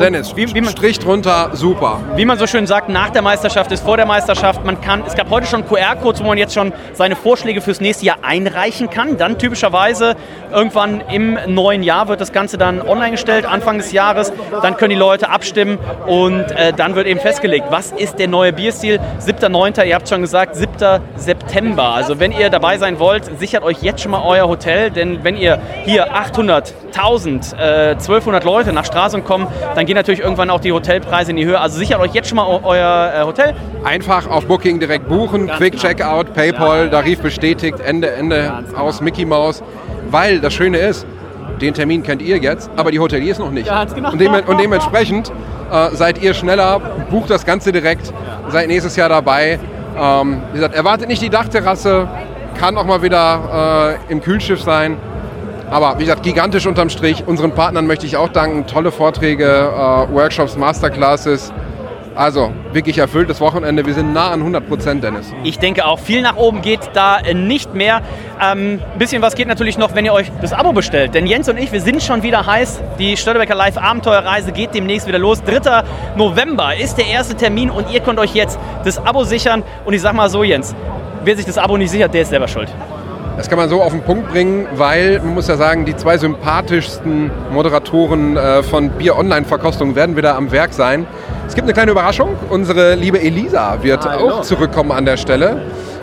Dennis, 0.00 0.34
Wie- 0.36 0.52
wie 0.54 0.60
man- 0.60 0.70
Strich 0.72 0.98
drunter, 0.98 1.50
super. 1.52 2.00
Wie 2.16 2.24
man 2.24 2.36
so 2.38 2.46
schön 2.46 2.66
sagt, 2.66 2.88
nach 2.88 3.10
der 3.10 3.22
Meisterschaft 3.22 3.70
ist 3.72 3.84
vor 3.84 3.96
der 3.96 4.06
Meisterschaft. 4.06 4.64
Man 4.64 4.80
kann, 4.80 5.02
es 5.06 5.14
gab 5.14 5.30
heute 5.30 5.46
schon 5.46 5.64
QR-Codes, 5.66 6.22
wo 6.22 6.28
man 6.28 6.38
jetzt 6.38 6.52
schon 6.54 6.72
seine 6.92 7.14
Vorschläge 7.16 7.60
fürs 7.60 7.80
nächste 7.80 8.04
Jahr 8.06 8.16
einreichen 8.22 8.90
kann. 8.90 9.16
Dann 9.16 9.38
typischerweise 9.38 10.16
irgendwann 10.52 11.00
im 11.10 11.38
neuen 11.46 11.82
Jahr 11.82 12.08
wird 12.08 12.20
das 12.20 12.32
Ganze 12.32 12.58
dann 12.58 12.82
online 12.82 13.12
gestellt, 13.12 13.46
Anfang 13.46 13.78
des 13.78 13.92
Jahres. 13.92 14.32
Dann 14.62 14.76
können 14.76 14.90
die 14.90 14.96
Leute 14.96 15.28
abstimmen 15.30 15.78
und 16.06 16.40
äh, 16.52 16.72
dann 16.72 16.94
wird 16.96 17.06
eben 17.06 17.20
festgelegt, 17.20 17.66
was 17.70 17.92
ist 17.92 18.18
der 18.18 18.28
neue 18.28 18.52
Bierstil. 18.52 18.98
7.9., 19.20 19.84
ihr 19.84 19.94
habt 19.94 20.08
schon 20.08 20.20
gesagt, 20.22 20.56
7. 20.56 20.72
September. 21.16 21.90
Also 21.94 22.18
wenn 22.20 22.32
ihr 22.32 22.50
dabei 22.50 22.78
sein 22.78 22.98
wollt, 22.98 23.38
sichert 23.38 23.62
euch 23.62 23.82
jetzt 23.82 24.02
schon 24.02 24.10
mal 24.10 24.22
euer 24.24 24.48
Hotel, 24.48 24.90
denn 24.90 25.22
wenn 25.24 25.36
ihr 25.36 25.58
hier 25.84 26.12
800, 26.14 26.74
1000, 26.94 27.52
äh, 27.58 27.90
1200 27.96 28.44
Leute 28.44 28.72
nach 28.72 28.84
Stralsund 28.84 29.24
kommen, 29.24 29.46
dann 29.74 29.83
gehen 29.86 29.96
natürlich 29.96 30.20
irgendwann 30.20 30.50
auch 30.50 30.60
die 30.60 30.72
Hotelpreise 30.72 31.30
in 31.30 31.36
die 31.36 31.44
Höhe. 31.44 31.58
Also 31.60 31.78
sichert 31.78 32.00
euch 32.00 32.12
jetzt 32.12 32.28
schon 32.28 32.36
mal 32.36 32.46
eu- 32.46 32.60
euer 32.62 33.12
äh, 33.14 33.22
Hotel. 33.24 33.54
Einfach 33.84 34.28
auf 34.28 34.46
Booking 34.46 34.78
direkt 34.80 35.08
buchen, 35.08 35.48
Quick 35.48 35.76
Checkout, 35.76 36.34
PayPal, 36.34 36.90
Tarif 36.90 37.20
bestätigt, 37.20 37.78
Ende, 37.80 38.10
Ende 38.12 38.52
aus 38.76 39.00
Mickey 39.00 39.24
Mouse. 39.24 39.62
Weil 40.10 40.40
das 40.40 40.52
Schöne 40.54 40.78
ist, 40.78 41.06
den 41.60 41.74
Termin 41.74 42.02
kennt 42.02 42.22
ihr 42.22 42.38
jetzt, 42.38 42.70
aber 42.76 42.90
die 42.90 42.98
Hoteliers 42.98 43.38
noch 43.38 43.50
nicht. 43.50 43.68
Ganz 43.68 43.94
genau. 43.94 44.12
Und, 44.12 44.20
dem, 44.20 44.32
und 44.34 44.60
dementsprechend 44.60 45.30
äh, 45.72 45.90
seid 45.94 46.20
ihr 46.22 46.34
schneller, 46.34 46.80
bucht 47.10 47.30
das 47.30 47.44
Ganze 47.46 47.72
direkt, 47.72 48.12
seid 48.48 48.68
nächstes 48.68 48.96
Jahr 48.96 49.08
dabei. 49.08 49.58
Ähm, 49.98 50.42
wie 50.52 50.56
gesagt, 50.56 50.74
erwartet 50.74 51.08
nicht 51.08 51.22
die 51.22 51.30
Dachterrasse, 51.30 52.08
kann 52.58 52.76
auch 52.76 52.84
mal 52.84 53.02
wieder 53.02 53.96
äh, 54.08 54.12
im 54.12 54.20
Kühlschiff 54.20 54.60
sein. 54.62 54.96
Aber 55.74 55.98
wie 55.98 56.04
gesagt, 56.04 56.22
gigantisch 56.22 56.68
unterm 56.68 56.88
Strich. 56.88 57.24
Unseren 57.26 57.50
Partnern 57.50 57.88
möchte 57.88 58.06
ich 58.06 58.16
auch 58.16 58.28
danken. 58.28 58.64
Tolle 58.68 58.92
Vorträge, 58.92 59.44
äh, 59.44 60.14
Workshops, 60.14 60.56
Masterclasses. 60.56 61.52
Also 62.14 62.52
wirklich 62.72 62.98
erfülltes 62.98 63.40
Wochenende. 63.40 63.84
Wir 63.84 63.94
sind 63.94 64.12
nah 64.12 64.30
an 64.30 64.38
100 64.38 64.68
Prozent, 64.68 65.02
Dennis. 65.02 65.34
Ich 65.42 65.58
denke 65.58 65.84
auch, 65.84 65.98
viel 65.98 66.22
nach 66.22 66.36
oben 66.36 66.62
geht 66.62 66.78
da 66.92 67.18
äh, 67.18 67.34
nicht 67.34 67.74
mehr. 67.74 68.02
Ähm, 68.40 68.80
Ein 68.92 68.98
bisschen 69.00 69.20
was 69.20 69.34
geht 69.34 69.48
natürlich 69.48 69.76
noch, 69.76 69.96
wenn 69.96 70.04
ihr 70.04 70.12
euch 70.12 70.30
das 70.40 70.52
Abo 70.52 70.72
bestellt. 70.72 71.12
Denn 71.12 71.26
Jens 71.26 71.48
und 71.48 71.58
ich, 71.58 71.72
wir 71.72 71.80
sind 71.80 72.00
schon 72.04 72.22
wieder 72.22 72.46
heiß. 72.46 72.80
Die 73.00 73.16
Störtebecker 73.16 73.56
Live 73.56 73.76
Abenteuerreise 73.76 74.52
geht 74.52 74.74
demnächst 74.74 75.08
wieder 75.08 75.18
los. 75.18 75.42
3. 75.42 75.82
November 76.14 76.76
ist 76.76 76.98
der 76.98 77.08
erste 77.08 77.34
Termin 77.34 77.68
und 77.68 77.90
ihr 77.90 77.98
könnt 77.98 78.20
euch 78.20 78.32
jetzt 78.36 78.60
das 78.84 79.04
Abo 79.04 79.24
sichern. 79.24 79.64
Und 79.84 79.92
ich 79.92 80.02
sag 80.02 80.12
mal 80.14 80.30
so, 80.30 80.44
Jens, 80.44 80.72
wer 81.24 81.36
sich 81.36 81.46
das 81.46 81.58
Abo 81.58 81.76
nicht 81.76 81.90
sichert, 81.90 82.14
der 82.14 82.22
ist 82.22 82.28
selber 82.28 82.46
schuld. 82.46 82.72
Das 83.36 83.48
kann 83.48 83.58
man 83.58 83.68
so 83.68 83.82
auf 83.82 83.92
den 83.92 84.02
Punkt 84.02 84.30
bringen, 84.30 84.66
weil 84.76 85.18
man 85.18 85.34
muss 85.34 85.48
ja 85.48 85.56
sagen, 85.56 85.84
die 85.84 85.96
zwei 85.96 86.18
sympathischsten 86.18 87.32
Moderatoren 87.52 88.36
äh, 88.36 88.62
von 88.62 88.90
Bier 88.90 89.16
Online-Verkostung 89.16 89.96
werden 89.96 90.16
wieder 90.16 90.36
am 90.36 90.52
Werk 90.52 90.72
sein. 90.72 91.06
Es 91.48 91.54
gibt 91.54 91.64
eine 91.64 91.72
kleine 91.72 91.90
Überraschung. 91.90 92.36
Unsere 92.48 92.94
liebe 92.94 93.20
Elisa 93.20 93.82
wird 93.82 94.06
auch 94.06 94.42
zurückkommen 94.42 94.92
an 94.92 95.04
der 95.04 95.16
Stelle. 95.16 95.62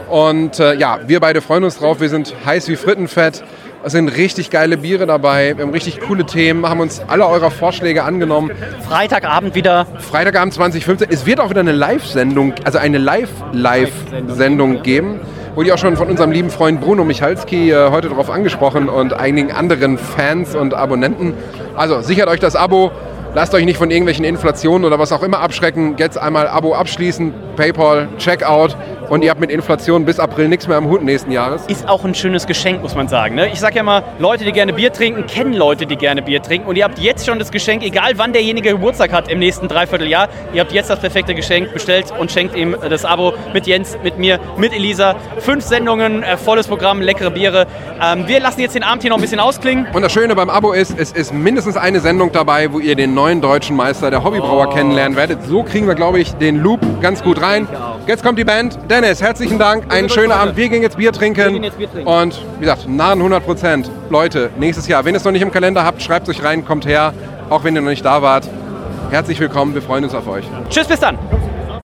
Und 0.09 0.59
äh, 0.59 0.73
ja, 0.73 0.99
wir 1.07 1.21
beide 1.21 1.41
freuen 1.41 1.63
uns 1.63 1.77
drauf. 1.77 2.01
Wir 2.01 2.09
sind 2.09 2.35
heiß 2.45 2.67
wie 2.67 2.75
Frittenfett. 2.75 3.43
Es 3.83 3.93
sind 3.93 4.09
richtig 4.09 4.51
geile 4.51 4.77
Biere 4.77 5.07
dabei. 5.07 5.57
Wir 5.57 5.65
haben 5.65 5.71
richtig 5.71 6.01
coole 6.01 6.23
Themen, 6.23 6.69
haben 6.69 6.81
uns 6.81 7.01
alle 7.07 7.25
eurer 7.25 7.49
Vorschläge 7.49 8.03
angenommen. 8.03 8.51
Freitagabend 8.87 9.55
wieder. 9.55 9.87
Freitagabend 9.97 10.53
2015. 10.53 11.07
Es 11.09 11.25
wird 11.25 11.39
auch 11.39 11.49
wieder 11.49 11.61
eine 11.61 11.71
Live-Sendung, 11.71 12.53
also 12.63 12.77
eine 12.77 12.99
Live-Live-Sendung 12.99 14.83
geben. 14.83 15.19
Wurde 15.55 15.73
auch 15.73 15.79
schon 15.79 15.97
von 15.97 16.09
unserem 16.09 16.31
lieben 16.31 16.51
Freund 16.51 16.79
Bruno 16.79 17.03
Michalski 17.03 17.71
äh, 17.71 17.89
heute 17.89 18.09
darauf 18.09 18.29
angesprochen 18.29 18.87
und 18.87 19.13
einigen 19.13 19.51
anderen 19.51 19.97
Fans 19.97 20.55
und 20.55 20.75
Abonnenten. 20.75 21.33
Also 21.75 22.01
sichert 22.01 22.27
euch 22.29 22.39
das 22.39 22.55
Abo. 22.55 22.91
Lasst 23.33 23.53
euch 23.53 23.63
nicht 23.63 23.77
von 23.77 23.89
irgendwelchen 23.89 24.25
Inflationen 24.25 24.83
oder 24.83 24.99
was 24.99 25.13
auch 25.13 25.23
immer 25.23 25.39
abschrecken. 25.39 25.95
Jetzt 25.97 26.17
einmal 26.17 26.49
Abo 26.49 26.75
abschließen, 26.75 27.33
PayPal, 27.55 28.09
Checkout 28.17 28.75
und 29.11 29.23
ihr 29.23 29.29
habt 29.29 29.41
mit 29.41 29.51
Inflation 29.51 30.05
bis 30.05 30.19
April 30.19 30.47
nichts 30.47 30.67
mehr 30.67 30.77
am 30.77 30.89
Hut 30.89 31.01
nächsten 31.01 31.31
Jahres. 31.31 31.65
Ist 31.67 31.87
auch 31.87 32.05
ein 32.05 32.15
schönes 32.15 32.47
Geschenk, 32.47 32.81
muss 32.81 32.95
man 32.95 33.09
sagen. 33.09 33.35
Ne? 33.35 33.49
Ich 33.51 33.59
sage 33.59 33.75
ja 33.75 33.83
mal, 33.83 34.03
Leute, 34.19 34.45
die 34.45 34.53
gerne 34.53 34.71
Bier 34.71 34.93
trinken, 34.93 35.25
kennen 35.27 35.53
Leute, 35.53 35.85
die 35.85 35.97
gerne 35.97 36.21
Bier 36.21 36.41
trinken. 36.41 36.67
Und 36.67 36.77
ihr 36.77 36.85
habt 36.85 36.97
jetzt 36.97 37.25
schon 37.25 37.37
das 37.37 37.51
Geschenk, 37.51 37.83
egal 37.83 38.13
wann 38.15 38.31
derjenige 38.31 38.71
Geburtstag 38.71 39.11
hat 39.11 39.29
im 39.29 39.39
nächsten 39.39 39.67
Dreivierteljahr, 39.67 40.29
ihr 40.53 40.61
habt 40.61 40.71
jetzt 40.71 40.89
das 40.89 40.99
perfekte 40.99 41.35
Geschenk 41.35 41.73
bestellt 41.73 42.05
und 42.17 42.31
schenkt 42.31 42.55
ihm 42.55 42.75
das 42.89 43.03
Abo 43.03 43.33
mit 43.53 43.67
Jens, 43.67 43.97
mit 44.01 44.17
mir, 44.17 44.39
mit 44.57 44.73
Elisa. 44.73 45.15
Fünf 45.39 45.65
Sendungen, 45.65 46.23
äh, 46.23 46.37
volles 46.37 46.67
Programm, 46.67 47.01
leckere 47.01 47.31
Biere. 47.31 47.67
Ähm, 48.01 48.27
wir 48.27 48.39
lassen 48.39 48.61
jetzt 48.61 48.75
den 48.75 48.83
Abend 48.83 49.01
hier 49.03 49.09
noch 49.09 49.17
ein 49.17 49.21
bisschen 49.21 49.41
ausklingen. 49.41 49.87
Und 49.91 50.03
das 50.03 50.13
Schöne 50.13 50.35
beim 50.35 50.49
Abo 50.49 50.71
ist, 50.71 50.97
es 50.97 51.11
ist 51.11 51.33
mindestens 51.33 51.75
eine 51.75 51.99
Sendung 51.99 52.31
dabei, 52.31 52.71
wo 52.71 52.79
ihr 52.79 52.95
den 52.95 53.13
neuen 53.21 53.39
deutschen 53.39 53.75
Meister 53.75 54.09
der 54.09 54.23
Hobbybrauer 54.23 54.71
kennenlernen 54.71 55.15
werdet. 55.15 55.43
So 55.43 55.61
kriegen 55.61 55.85
wir, 55.85 55.93
glaube 55.93 56.19
ich, 56.19 56.33
den 56.33 56.55
Loop 56.57 56.79
ganz 57.01 57.21
gut 57.21 57.39
rein. 57.39 57.67
jetzt 58.07 58.23
kommt 58.23 58.39
die 58.39 58.43
Band. 58.43 58.79
Dennis, 58.89 59.21
herzlichen 59.21 59.59
Dank. 59.59 59.93
Einen 59.93 60.09
schönen 60.09 60.31
Abend. 60.31 60.57
Wir 60.57 60.69
gehen 60.69 60.81
jetzt 60.81 60.97
Bier 60.97 61.13
trinken. 61.13 61.61
jetzt 61.63 61.77
Bier 61.77 61.91
trinken. 61.91 62.09
Und 62.09 62.41
wie 62.57 62.61
gesagt, 62.61 62.89
nahen 62.89 63.19
100 63.19 63.45
Prozent. 63.45 63.91
Leute, 64.09 64.49
nächstes 64.57 64.87
Jahr. 64.87 65.05
Wenn 65.05 65.13
ihr 65.13 65.17
es 65.17 65.23
noch 65.23 65.31
nicht 65.31 65.43
im 65.43 65.51
Kalender 65.51 65.85
habt, 65.85 66.01
schreibt 66.01 66.27
es 66.27 66.35
euch 66.35 66.43
rein, 66.43 66.65
kommt 66.65 66.87
her. 66.87 67.13
Auch 67.51 67.63
wenn 67.63 67.75
ihr 67.75 67.81
noch 67.81 67.89
nicht 67.89 68.03
da 68.03 68.23
wart. 68.23 68.49
Herzlich 69.11 69.39
willkommen. 69.39 69.75
Wir 69.75 69.83
freuen 69.83 70.03
uns 70.03 70.15
auf 70.15 70.27
euch. 70.27 70.45
Tschüss, 70.71 70.87
bis 70.87 70.99
dann. 70.99 71.19